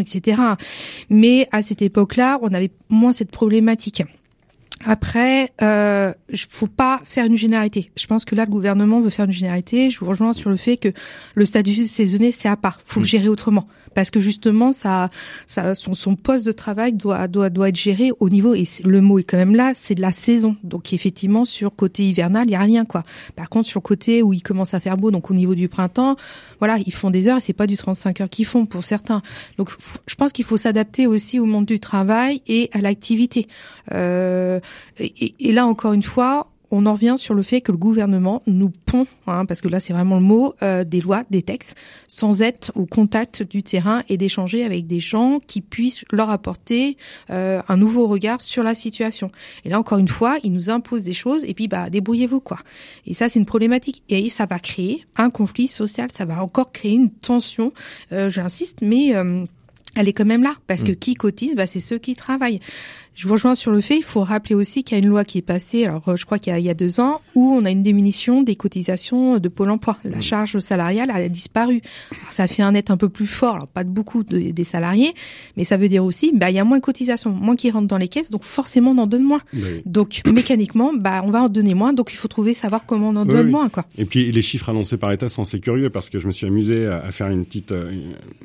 etc. 0.00 0.40
Mais 1.10 1.48
à 1.52 1.62
cette 1.62 1.82
époque-là, 1.82 2.38
on 2.42 2.52
avait 2.52 2.70
moins 2.88 3.12
cette 3.12 3.30
problématique. 3.30 4.02
Après, 4.84 5.52
euh, 5.62 6.12
faut 6.48 6.66
pas 6.66 7.00
faire 7.04 7.26
une 7.26 7.36
généralité. 7.36 7.90
Je 7.96 8.06
pense 8.06 8.24
que 8.24 8.34
là, 8.34 8.44
le 8.44 8.50
gouvernement 8.50 9.00
veut 9.00 9.10
faire 9.10 9.26
une 9.26 9.32
généralité. 9.32 9.90
Je 9.90 9.98
vous 9.98 10.06
rejoins 10.06 10.32
sur 10.32 10.50
le 10.50 10.56
fait 10.56 10.76
que 10.76 10.88
le 11.34 11.46
statut 11.46 11.84
saisonnier, 11.84 12.32
c'est 12.32 12.48
à 12.48 12.56
part. 12.56 12.80
Faut 12.84 13.00
le 13.00 13.04
mm. 13.04 13.08
gérer 13.08 13.28
autrement 13.28 13.66
parce 13.94 14.10
que 14.10 14.20
justement 14.20 14.72
ça, 14.72 15.08
ça 15.46 15.74
son, 15.74 15.94
son 15.94 16.16
poste 16.16 16.44
de 16.46 16.52
travail 16.52 16.92
doit 16.92 17.28
doit 17.28 17.50
doit 17.50 17.68
être 17.68 17.76
géré 17.76 18.10
au 18.20 18.28
niveau 18.28 18.54
et 18.54 18.64
le 18.84 19.00
mot 19.00 19.18
est 19.18 19.22
quand 19.22 19.36
même 19.36 19.54
là, 19.54 19.72
c'est 19.74 19.94
de 19.94 20.02
la 20.02 20.12
saison. 20.12 20.56
Donc 20.62 20.92
effectivement 20.92 21.44
sur 21.44 21.74
côté 21.76 22.02
hivernal, 22.04 22.48
il 22.48 22.52
y 22.52 22.56
a 22.56 22.60
rien 22.60 22.84
quoi. 22.84 23.04
Par 23.36 23.48
contre 23.48 23.68
sur 23.68 23.78
le 23.78 23.84
côté 23.84 24.22
où 24.22 24.32
il 24.32 24.42
commence 24.42 24.74
à 24.74 24.80
faire 24.80 24.96
beau 24.96 25.10
donc 25.10 25.30
au 25.30 25.34
niveau 25.34 25.54
du 25.54 25.68
printemps, 25.68 26.16
voilà, 26.58 26.78
ils 26.84 26.92
font 26.92 27.10
des 27.10 27.28
heures 27.28 27.38
et 27.38 27.40
c'est 27.40 27.52
pas 27.52 27.66
du 27.66 27.76
35 27.76 28.20
heures 28.20 28.28
qu'ils 28.28 28.46
font 28.46 28.66
pour 28.66 28.84
certains. 28.84 29.22
Donc 29.58 29.70
je 30.06 30.14
pense 30.14 30.32
qu'il 30.32 30.44
faut 30.44 30.56
s'adapter 30.56 31.06
aussi 31.06 31.38
au 31.38 31.46
monde 31.46 31.66
du 31.66 31.80
travail 31.80 32.42
et 32.46 32.68
à 32.72 32.80
l'activité. 32.80 33.46
Euh, 33.92 34.60
et, 34.98 35.34
et 35.38 35.52
là 35.52 35.66
encore 35.66 35.92
une 35.92 36.02
fois, 36.02 36.48
on 36.70 36.86
en 36.86 36.94
revient 36.94 37.14
sur 37.16 37.34
le 37.34 37.42
fait 37.42 37.60
que 37.60 37.70
le 37.70 37.78
gouvernement 37.78 38.42
nous 38.46 38.70
pond, 38.70 39.06
hein, 39.26 39.46
parce 39.46 39.60
que 39.60 39.68
là 39.68 39.78
c'est 39.78 39.92
vraiment 39.92 40.16
le 40.16 40.22
mot, 40.22 40.54
euh, 40.62 40.82
des 40.82 41.00
lois, 41.00 41.22
des 41.30 41.42
textes, 41.42 41.76
sans 42.08 42.42
être 42.42 42.72
au 42.74 42.84
contact 42.84 43.42
du 43.42 43.62
terrain 43.62 44.02
et 44.08 44.16
d'échanger 44.16 44.64
avec 44.64 44.86
des 44.86 44.98
gens 44.98 45.38
qui 45.46 45.60
puissent 45.60 46.04
leur 46.10 46.30
apporter 46.30 46.96
euh, 47.30 47.62
un 47.68 47.76
nouveau 47.76 48.08
regard 48.08 48.40
sur 48.40 48.62
la 48.62 48.74
situation. 48.74 49.30
Et 49.64 49.68
là 49.68 49.78
encore 49.78 49.98
une 49.98 50.08
fois, 50.08 50.38
ils 50.42 50.52
nous 50.52 50.68
imposent 50.70 51.04
des 51.04 51.12
choses 51.12 51.44
et 51.44 51.54
puis 51.54 51.68
bah 51.68 51.90
débrouillez-vous 51.90 52.40
quoi. 52.40 52.58
Et 53.06 53.14
ça 53.14 53.28
c'est 53.28 53.38
une 53.38 53.46
problématique 53.46 54.02
et 54.08 54.28
ça 54.28 54.46
va 54.46 54.58
créer 54.58 55.04
un 55.16 55.30
conflit 55.30 55.68
social, 55.68 56.10
ça 56.12 56.24
va 56.24 56.42
encore 56.42 56.72
créer 56.72 56.92
une 56.92 57.10
tension. 57.10 57.72
Euh, 58.12 58.28
J'insiste, 58.28 58.78
mais 58.82 59.12
elle 59.96 60.08
est 60.08 60.12
quand 60.12 60.24
même 60.24 60.42
là 60.42 60.54
parce 60.66 60.82
que 60.82 60.92
mm. 60.92 60.96
qui 60.96 61.14
cotise, 61.14 61.54
bah, 61.54 61.66
c'est 61.66 61.80
ceux 61.80 61.98
qui 61.98 62.14
travaillent. 62.16 62.60
Je 63.14 63.28
vous 63.28 63.34
rejoins 63.34 63.54
sur 63.54 63.70
le 63.70 63.80
fait, 63.80 63.96
il 63.96 64.02
faut 64.02 64.22
rappeler 64.22 64.56
aussi 64.56 64.82
qu'il 64.82 64.98
y 64.98 65.00
a 65.00 65.04
une 65.04 65.08
loi 65.08 65.24
qui 65.24 65.38
est 65.38 65.42
passée, 65.42 65.84
alors 65.84 66.08
euh, 66.08 66.16
je 66.16 66.26
crois 66.26 66.40
qu'il 66.40 66.56
y, 66.58 66.62
y, 66.62 66.68
a 66.68 66.74
deux 66.74 66.98
ans, 66.98 67.20
où 67.36 67.54
on 67.54 67.64
a 67.64 67.70
une 67.70 67.82
diminution 67.82 68.42
des 68.42 68.56
cotisations 68.56 69.38
de 69.38 69.48
Pôle 69.48 69.70
emploi. 69.70 69.98
La 70.02 70.20
charge 70.20 70.58
salariale 70.58 71.10
a 71.10 71.28
disparu. 71.28 71.80
Alors, 72.10 72.32
ça 72.32 72.48
fait 72.48 72.62
un 72.62 72.72
net 72.72 72.90
un 72.90 72.96
peu 72.96 73.08
plus 73.08 73.28
fort, 73.28 73.54
alors 73.54 73.68
pas 73.68 73.84
de 73.84 73.90
beaucoup 73.90 74.24
de, 74.24 74.50
des 74.50 74.64
salariés, 74.64 75.14
mais 75.56 75.62
ça 75.62 75.76
veut 75.76 75.88
dire 75.88 76.04
aussi, 76.04 76.32
bah 76.34 76.50
il 76.50 76.56
y 76.56 76.58
a 76.58 76.64
moins 76.64 76.78
de 76.78 76.82
cotisations, 76.82 77.30
moins 77.30 77.54
qui 77.54 77.70
rentrent 77.70 77.86
dans 77.86 77.98
les 77.98 78.08
caisses, 78.08 78.30
donc 78.30 78.42
forcément 78.42 78.90
on 78.90 78.98
en 78.98 79.06
donne 79.06 79.22
moins. 79.22 79.42
Donc 79.86 80.22
mécaniquement, 80.26 80.92
bah 80.92 81.22
on 81.24 81.30
va 81.30 81.42
en 81.42 81.48
donner 81.48 81.74
moins, 81.74 81.92
donc 81.92 82.12
il 82.12 82.16
faut 82.16 82.28
trouver 82.28 82.52
savoir 82.52 82.84
comment 82.84 83.10
on 83.10 83.16
en 83.16 83.24
donne 83.24 83.48
moins 83.48 83.68
quoi. 83.68 83.84
Et 83.96 84.06
puis 84.06 84.32
les 84.32 84.42
chiffres 84.42 84.68
annoncés 84.70 84.96
par 84.96 85.10
l'État 85.10 85.28
sont 85.28 85.42
assez 85.42 85.60
curieux 85.60 85.88
parce 85.88 86.10
que 86.10 86.18
je 86.18 86.26
me 86.26 86.32
suis 86.32 86.48
amusé 86.48 86.88
à, 86.88 87.12
faire 87.12 87.28
une 87.28 87.44
petite 87.44 87.70
euh, 87.70 87.92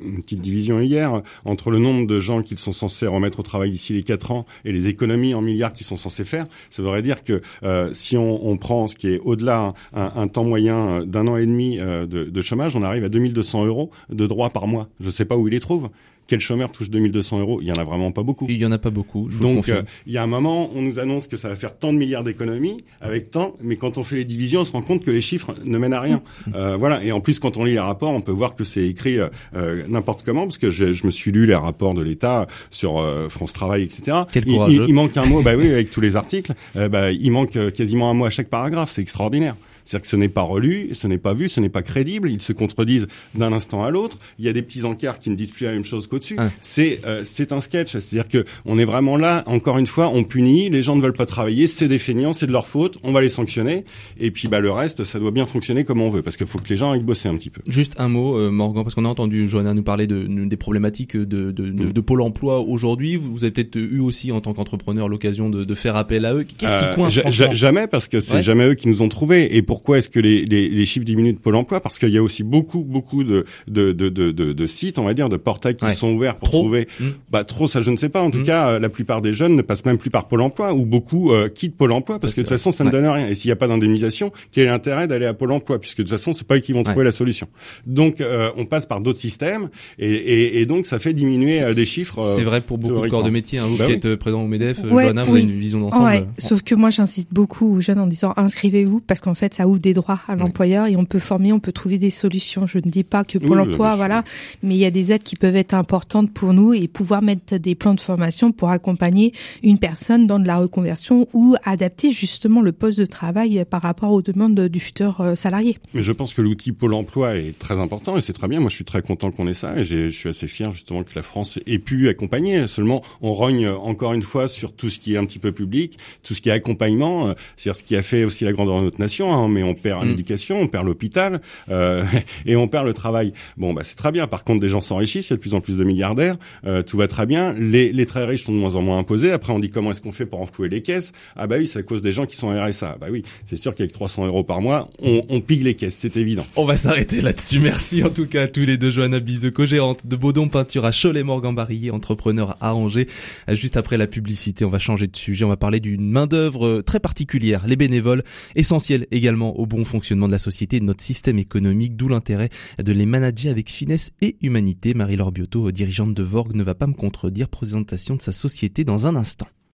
une 0.00 0.22
petite 0.22 0.40
division 0.40 0.80
hier 0.80 1.22
entre 1.44 1.70
le 1.70 1.78
nombre 1.78 2.06
de 2.06 2.20
gens 2.20 2.42
qu'ils 2.42 2.58
sont 2.58 2.72
censés 2.72 3.08
remettre 3.08 3.40
au 3.40 3.42
travail 3.42 3.72
d'ici 3.72 3.92
les 3.94 4.04
quatre 4.04 4.30
ans 4.30 4.46
et 4.64 4.72
les 4.72 4.88
économies 4.88 5.34
en 5.34 5.40
milliards 5.40 5.72
qu'ils 5.72 5.86
sont 5.86 5.96
censés 5.96 6.24
faire, 6.24 6.44
ça 6.70 6.82
voudrait 6.82 7.02
dire 7.02 7.22
que 7.22 7.40
euh, 7.62 7.90
si 7.92 8.16
on, 8.16 8.46
on, 8.46 8.56
prend 8.56 8.86
ce 8.86 8.94
qui 8.94 9.08
est 9.08 9.18
au-delà 9.20 9.74
un, 9.94 10.12
un, 10.14 10.28
temps 10.28 10.44
moyen 10.44 11.04
d'un 11.04 11.26
an 11.26 11.36
et 11.36 11.46
demi 11.46 11.78
euh, 11.80 12.06
de, 12.06 12.24
de, 12.24 12.42
chômage, 12.42 12.76
on 12.76 12.82
arrive 12.82 13.04
à 13.04 13.08
2200 13.08 13.66
euros 13.66 13.90
de 14.10 14.26
droits 14.26 14.50
par 14.50 14.66
mois. 14.66 14.88
Je 15.00 15.06
ne 15.06 15.12
sais 15.12 15.24
pas 15.24 15.36
où 15.36 15.48
ils 15.48 15.52
les 15.52 15.60
trouvent 15.60 15.90
quel 16.30 16.38
chômeur 16.38 16.70
touche 16.70 16.90
2200 16.90 17.40
euros? 17.40 17.58
Il 17.60 17.66
y 17.66 17.72
en 17.72 17.76
a 17.76 17.82
vraiment 17.82 18.12
pas 18.12 18.22
beaucoup. 18.22 18.46
Il 18.48 18.56
y 18.56 18.64
en 18.64 18.70
a 18.70 18.78
pas 18.78 18.90
beaucoup. 18.90 19.28
Je 19.30 19.38
Donc 19.40 19.68
euh, 19.68 19.82
il 20.06 20.12
y 20.12 20.16
a 20.16 20.22
un 20.22 20.28
moment, 20.28 20.70
on 20.76 20.80
nous 20.80 21.00
annonce 21.00 21.26
que 21.26 21.36
ça 21.36 21.48
va 21.48 21.56
faire 21.56 21.76
tant 21.76 21.92
de 21.92 21.98
milliards 21.98 22.22
d'économies 22.22 22.84
avec 23.00 23.32
tant, 23.32 23.54
mais 23.60 23.74
quand 23.74 23.98
on 23.98 24.04
fait 24.04 24.14
les 24.14 24.24
divisions, 24.24 24.60
on 24.60 24.64
se 24.64 24.70
rend 24.70 24.82
compte 24.82 25.04
que 25.04 25.10
les 25.10 25.20
chiffres 25.20 25.56
ne 25.64 25.76
mènent 25.76 25.92
à 25.92 26.00
rien. 26.00 26.22
Mm. 26.46 26.52
Euh, 26.54 26.76
voilà. 26.76 27.02
Et 27.02 27.10
en 27.10 27.20
plus, 27.20 27.40
quand 27.40 27.56
on 27.56 27.64
lit 27.64 27.72
les 27.72 27.80
rapports, 27.80 28.12
on 28.12 28.20
peut 28.20 28.30
voir 28.30 28.54
que 28.54 28.62
c'est 28.62 28.86
écrit 28.86 29.18
euh, 29.18 29.26
euh 29.56 29.82
n'importe 29.88 30.22
comment, 30.24 30.42
parce 30.42 30.58
que 30.58 30.70
je, 30.70 30.92
je, 30.92 31.04
me 31.04 31.10
suis 31.10 31.32
lu 31.32 31.46
les 31.46 31.54
rapports 31.56 31.94
de 31.94 32.02
l'État 32.02 32.46
sur 32.70 33.00
euh, 33.00 33.28
France 33.28 33.52
Travail, 33.52 33.82
etc. 33.82 34.18
Quel 34.32 34.44
il, 34.50 34.74
il, 34.74 34.88
il, 34.88 34.94
manque 34.94 35.16
un 35.16 35.24
mot. 35.24 35.42
bah 35.42 35.52
oui, 35.56 35.70
avec 35.70 35.90
tous 35.90 36.00
les 36.00 36.16
articles, 36.16 36.54
bah 36.74 37.10
il 37.10 37.30
manque 37.30 37.56
quasiment 37.72 38.10
un 38.10 38.14
mot 38.14 38.24
à 38.24 38.30
chaque 38.30 38.48
paragraphe. 38.48 38.90
C'est 38.90 39.02
extraordinaire 39.02 39.56
C'est-à-dire 39.90 40.02
que 40.02 40.08
ce 40.08 40.16
n'est 40.16 40.28
pas 40.28 40.42
relu, 40.42 40.90
ce 40.92 41.08
n'est 41.08 41.18
pas 41.18 41.34
vu, 41.34 41.48
ce 41.48 41.58
n'est 41.58 41.68
pas 41.68 41.82
crédible. 41.82 42.30
Ils 42.30 42.40
se 42.40 42.52
contredisent 42.52 43.08
d'un 43.34 43.52
instant 43.52 43.82
à 43.82 43.90
l'autre. 43.90 44.18
Il 44.38 44.44
y 44.44 44.48
a 44.48 44.52
des 44.52 44.62
petits 44.62 44.84
encarts 44.84 45.18
qui 45.18 45.30
ne 45.30 45.34
disent 45.34 45.50
plus 45.50 45.64
la 45.64 45.72
même 45.72 45.84
chose 45.84 46.06
qu'au-dessus. 46.06 46.38
C'est 46.60 47.00
euh, 47.06 47.22
c'est 47.24 47.50
un 47.50 47.60
sketch. 47.60 47.90
C'est-à-dire 47.98 48.28
que 48.28 48.44
on 48.66 48.78
est 48.78 48.84
vraiment 48.84 49.16
là. 49.16 49.42
Encore 49.46 49.78
une 49.78 49.88
fois, 49.88 50.12
on 50.14 50.22
punit. 50.22 50.70
Les 50.70 50.84
gens 50.84 50.94
ne 50.94 51.02
veulent 51.02 51.12
pas 51.12 51.26
travailler. 51.26 51.66
C'est 51.66 51.88
des 51.88 51.98
feignants, 51.98 52.32
c'est 52.32 52.46
de 52.46 52.52
leur 52.52 52.68
faute. 52.68 52.98
On 53.02 53.10
va 53.10 53.20
les 53.20 53.28
sanctionner. 53.28 53.84
Et 54.20 54.30
puis 54.30 54.46
bah 54.46 54.60
le 54.60 54.70
reste, 54.70 55.02
ça 55.02 55.18
doit 55.18 55.32
bien 55.32 55.44
fonctionner 55.44 55.82
comme 55.82 56.00
on 56.00 56.10
veut, 56.10 56.22
parce 56.22 56.36
qu'il 56.36 56.46
faut 56.46 56.60
que 56.60 56.68
les 56.68 56.76
gens 56.76 56.92
aillent 56.92 57.02
bosser 57.02 57.28
un 57.28 57.34
petit 57.34 57.50
peu. 57.50 57.60
Juste 57.66 57.94
un 57.98 58.08
mot, 58.08 58.36
euh, 58.36 58.52
Morgan, 58.52 58.84
parce 58.84 58.94
qu'on 58.94 59.04
a 59.04 59.08
entendu 59.08 59.48
Johanna 59.48 59.74
nous 59.74 59.82
parler 59.82 60.06
de, 60.06 60.24
des 60.24 60.56
problématiques 60.56 61.16
de, 61.16 61.24
de, 61.24 61.50
de, 61.50 61.90
de 61.90 62.00
Pôle 62.00 62.20
Emploi 62.20 62.60
aujourd'hui. 62.60 63.16
Vous 63.16 63.42
avez 63.42 63.50
peut-être 63.50 63.74
eu 63.74 63.98
aussi 63.98 64.30
en 64.30 64.40
tant 64.40 64.54
qu'entrepreneur 64.54 65.08
l'occasion 65.08 65.50
de, 65.50 65.64
de, 65.64 65.74
faire 65.74 65.96
appel 65.96 66.24
à 66.26 66.34
eux. 66.34 66.44
Qu'est-ce 66.44 66.76
qui 66.76 66.84
euh, 66.84 66.94
coince 66.94 67.18
Jamais, 67.52 67.88
parce 67.88 68.06
que 68.06 68.20
c'est 68.20 68.40
jamais 68.40 68.68
eux 68.68 68.74
qui 68.74 68.86
nous 68.86 69.02
ont 69.02 69.08
trouvés. 69.08 69.56
Et 69.56 69.62
pourquoi 69.80 69.96
est-ce 69.96 70.10
que 70.10 70.20
les, 70.20 70.44
les, 70.44 70.68
les, 70.68 70.84
chiffres 70.84 71.06
diminuent 71.06 71.32
de 71.32 71.38
Pôle 71.38 71.56
Emploi? 71.56 71.80
Parce 71.80 71.98
qu'il 71.98 72.10
y 72.10 72.18
a 72.18 72.22
aussi 72.22 72.42
beaucoup, 72.42 72.84
beaucoup 72.84 73.24
de, 73.24 73.46
de, 73.66 73.92
de, 73.92 74.10
de, 74.10 74.30
de 74.30 74.66
sites, 74.66 74.98
on 74.98 75.04
va 75.04 75.14
dire, 75.14 75.30
de 75.30 75.38
portails 75.38 75.74
qui 75.74 75.90
sont 75.92 76.12
ouverts 76.12 76.36
pour 76.36 76.50
trouver. 76.50 76.86
Mmh. 77.00 77.06
Bah 77.30 77.44
trop, 77.44 77.66
ça 77.66 77.80
je 77.80 77.90
ne 77.90 77.96
sais 77.96 78.10
pas. 78.10 78.20
En 78.20 78.30
tout 78.30 78.40
mmh. 78.40 78.44
cas, 78.44 78.72
euh, 78.72 78.78
la 78.78 78.90
plupart 78.90 79.22
des 79.22 79.32
jeunes 79.32 79.56
ne 79.56 79.62
passent 79.62 79.86
même 79.86 79.96
plus 79.96 80.10
par 80.10 80.28
Pôle 80.28 80.42
Emploi, 80.42 80.74
ou 80.74 80.84
beaucoup 80.84 81.32
euh, 81.32 81.48
quittent 81.48 81.78
Pôle 81.78 81.92
Emploi 81.92 82.18
parce 82.18 82.34
que 82.34 82.42
de 82.42 82.46
toute 82.46 82.50
façon, 82.50 82.72
ça 82.72 82.84
ne 82.84 82.90
donne 82.90 83.06
rien. 83.06 83.26
Et 83.26 83.34
s'il 83.34 83.48
n'y 83.48 83.52
a 83.52 83.56
pas 83.56 83.68
d'indemnisation, 83.68 84.32
quel 84.52 84.66
est 84.66 84.70
l'intérêt 84.70 85.08
d'aller 85.08 85.24
à 85.24 85.32
Pôle 85.32 85.52
Emploi? 85.52 85.78
Puisque 85.78 85.98
de 85.98 86.02
toute 86.02 86.12
façon, 86.12 86.34
c'est 86.34 86.46
pas 86.46 86.56
eux 86.56 86.60
qui 86.60 86.74
vont 86.74 86.82
trouver 86.82 87.04
la 87.04 87.12
solution. 87.12 87.48
Donc, 87.86 88.22
on 88.58 88.66
passe 88.66 88.84
par 88.84 89.00
d'autres 89.00 89.18
systèmes, 89.18 89.70
et, 89.98 90.10
et, 90.10 90.60
et, 90.60 90.66
donc 90.66 90.84
ça 90.84 90.98
fait 90.98 91.14
diminuer 91.14 91.62
des 91.72 91.86
chiffres. 91.86 92.22
C'est 92.22 92.44
vrai 92.44 92.60
pour 92.60 92.76
beaucoup 92.76 93.00
de 93.00 93.08
corps 93.08 93.22
de 93.22 93.30
métier. 93.30 93.58
Hein, 93.60 93.66
vous 93.66 93.78
bah 93.78 93.86
qui 93.86 93.92
êtes 93.92 94.16
présent 94.16 94.42
au 94.42 94.46
Medef, 94.46 94.82
ouais, 94.84 95.10
vous 95.10 95.18
avez 95.18 95.40
une 95.40 95.58
vision 95.58 95.78
d'ensemble. 95.78 96.26
Sauf 96.36 96.60
que 96.62 96.74
moi, 96.74 96.90
j'insiste 96.90 97.32
beaucoup 97.32 97.76
aux 97.76 97.80
jeunes 97.80 97.98
en 97.98 98.06
disant 98.06 98.34
inscrivez-vous 98.36 99.00
parce 99.00 99.20
qu'en 99.20 99.34
fait, 99.34 99.54
ça 99.54 99.66
ouvre 99.70 99.80
des 99.80 99.94
droits 99.94 100.20
à 100.28 100.36
l'employeur 100.36 100.86
et 100.86 100.96
on 100.96 101.04
peut 101.04 101.18
former, 101.18 101.52
on 101.52 101.60
peut 101.60 101.72
trouver 101.72 101.98
des 101.98 102.10
solutions. 102.10 102.66
Je 102.66 102.78
ne 102.78 102.90
dis 102.90 103.04
pas 103.04 103.24
que 103.24 103.38
pour 103.38 103.54
l'emploi, 103.54 103.96
voilà, 103.96 104.24
mais 104.62 104.74
il 104.74 104.78
y 104.78 104.84
a 104.84 104.90
des 104.90 105.12
aides 105.12 105.22
qui 105.22 105.36
peuvent 105.36 105.56
être 105.56 105.74
importantes 105.74 106.32
pour 106.32 106.52
nous 106.52 106.72
et 106.72 106.88
pouvoir 106.88 107.22
mettre 107.22 107.56
des 107.56 107.74
plans 107.74 107.94
de 107.94 108.00
formation 108.00 108.52
pour 108.52 108.70
accompagner 108.70 109.32
une 109.62 109.78
personne 109.78 110.26
dans 110.26 110.38
de 110.38 110.46
la 110.46 110.58
reconversion 110.58 111.28
ou 111.32 111.56
adapter 111.64 112.12
justement 112.12 112.60
le 112.60 112.72
poste 112.72 112.98
de 112.98 113.06
travail 113.06 113.64
par 113.68 113.82
rapport 113.82 114.12
aux 114.12 114.22
demandes 114.22 114.58
du 114.60 114.80
futur 114.80 115.20
euh, 115.20 115.34
salarié. 115.34 115.78
Mais 115.94 116.02
je 116.02 116.12
pense 116.12 116.34
que 116.34 116.42
l'outil 116.42 116.72
Pôle 116.72 116.94
Emploi 116.94 117.36
est 117.36 117.58
très 117.58 117.78
important 117.78 118.16
et 118.16 118.22
c'est 118.22 118.32
très 118.32 118.48
bien. 118.48 118.60
Moi, 118.60 118.70
je 118.70 118.74
suis 118.74 118.84
très 118.84 119.02
content 119.02 119.30
qu'on 119.30 119.46
ait 119.48 119.54
ça 119.54 119.76
et 119.76 119.84
je 119.84 120.08
suis 120.08 120.28
assez 120.28 120.48
fier 120.48 120.72
justement 120.72 121.02
que 121.02 121.12
la 121.14 121.22
France 121.22 121.58
ait 121.66 121.78
pu 121.78 122.08
accompagner. 122.08 122.66
Seulement, 122.68 123.02
on 123.20 123.32
rogne 123.32 123.68
encore 123.68 124.12
une 124.12 124.22
fois 124.22 124.48
sur 124.48 124.72
tout 124.72 124.88
ce 124.88 124.98
qui 124.98 125.14
est 125.14 125.16
un 125.16 125.24
petit 125.24 125.38
peu 125.38 125.52
public, 125.52 125.98
tout 126.22 126.34
ce 126.34 126.40
qui 126.40 126.48
est 126.48 126.52
accompagnement, 126.52 127.28
euh, 127.28 127.34
c'est-à-dire 127.56 127.76
ce 127.76 127.84
qui 127.84 127.96
a 127.96 128.02
fait 128.02 128.24
aussi 128.24 128.44
la 128.44 128.52
grandeur 128.52 128.78
de 128.78 128.84
notre 128.84 129.00
nation. 129.00 129.32
Hein, 129.32 129.48
mais 129.50 129.62
on 129.62 129.74
perd 129.74 130.04
mm. 130.04 130.08
l'éducation, 130.08 130.60
on 130.60 130.66
perd 130.66 130.86
l'hôpital 130.86 131.40
euh, 131.70 132.04
et 132.46 132.56
on 132.56 132.68
perd 132.68 132.86
le 132.86 132.94
travail. 132.94 133.32
Bon, 133.56 133.72
bah 133.72 133.82
c'est 133.84 133.96
très 133.96 134.12
bien. 134.12 134.26
Par 134.26 134.44
contre, 134.44 134.60
des 134.60 134.68
gens 134.68 134.80
s'enrichissent, 134.80 135.28
il 135.28 135.32
y 135.32 135.34
a 135.34 135.36
de 135.36 135.40
plus 135.40 135.54
en 135.54 135.60
plus 135.60 135.76
de 135.76 135.84
milliardaires, 135.84 136.36
euh, 136.66 136.82
tout 136.82 136.96
va 136.96 137.06
très 137.06 137.26
bien. 137.26 137.52
Les, 137.52 137.92
les 137.92 138.06
très 138.06 138.24
riches 138.24 138.44
sont 138.44 138.52
de 138.52 138.58
moins 138.58 138.74
en 138.74 138.82
moins 138.82 138.98
imposés. 138.98 139.32
Après, 139.32 139.52
on 139.52 139.58
dit 139.58 139.70
comment 139.70 139.90
est-ce 139.90 140.00
qu'on 140.00 140.12
fait 140.12 140.26
pour 140.26 140.40
enflouer 140.40 140.68
les 140.68 140.82
caisses? 140.82 141.12
Ah 141.36 141.46
bah 141.46 141.56
oui, 141.58 141.66
c'est 141.66 141.80
à 141.80 141.82
cause 141.82 142.02
des 142.02 142.12
gens 142.12 142.26
qui 142.26 142.36
sont 142.36 142.48
RSA. 142.48 142.96
Bah 143.00 143.08
oui, 143.10 143.22
c'est 143.44 143.56
sûr 143.56 143.74
qu'avec 143.74 143.92
300 143.92 144.26
euros 144.26 144.44
par 144.44 144.60
mois, 144.62 144.88
on, 145.02 145.22
on 145.28 145.42
les 145.58 145.74
caisses, 145.74 145.96
c'est 145.96 146.16
évident. 146.16 146.46
On 146.56 146.64
va 146.64 146.76
s'arrêter 146.76 147.20
là-dessus. 147.20 147.60
Merci 147.60 148.02
en 148.04 148.10
tout 148.10 148.26
cas 148.26 148.44
à 148.44 148.48
tous 148.48 148.60
les 148.60 148.76
deux, 148.76 148.90
Johanna 148.90 149.20
Bise, 149.20 149.50
co-gérante 149.52 150.06
de 150.06 150.16
Baudon 150.16 150.48
Peinture 150.48 150.84
à 150.84 150.92
Cholet-Morgan-Barillet, 150.92 151.90
entrepreneur 151.90 152.56
à 152.60 152.74
Angers. 152.74 153.06
Euh, 153.48 153.54
juste 153.54 153.76
après 153.76 153.96
la 153.96 154.06
publicité, 154.06 154.64
on 154.64 154.68
va 154.68 154.78
changer 154.78 155.06
de 155.06 155.16
sujet. 155.16 155.44
On 155.44 155.48
va 155.48 155.56
parler 155.56 155.80
d'une 155.80 156.08
main 156.08 156.26
d'œuvre 156.26 156.82
très 156.82 157.00
particulière, 157.00 157.64
les 157.66 157.76
bénévoles, 157.76 158.22
essentiels 158.54 159.06
au 159.48 159.66
bon 159.66 159.84
fonctionnement 159.84 160.26
de 160.26 160.32
la 160.32 160.38
société 160.38 160.80
de 160.80 160.84
notre 160.84 161.02
système 161.02 161.38
économique, 161.38 161.96
d'où 161.96 162.08
l'intérêt 162.08 162.50
de 162.82 162.92
les 162.92 163.06
manager 163.06 163.50
avec 163.50 163.70
finesse 163.70 164.12
et 164.20 164.36
humanité. 164.42 164.94
Marie-Laure 164.94 165.32
Biotto, 165.32 165.70
dirigeante 165.70 166.14
de 166.14 166.22
Vorg, 166.22 166.54
ne 166.54 166.62
va 166.62 166.74
pas 166.74 166.86
me 166.86 166.94
contredire. 166.94 167.48
Présentation 167.48 168.16
de 168.16 168.22
sa 168.22 168.32
société 168.32 168.84
dans 168.84 169.06
un 169.06 169.16
instant. 169.16 169.48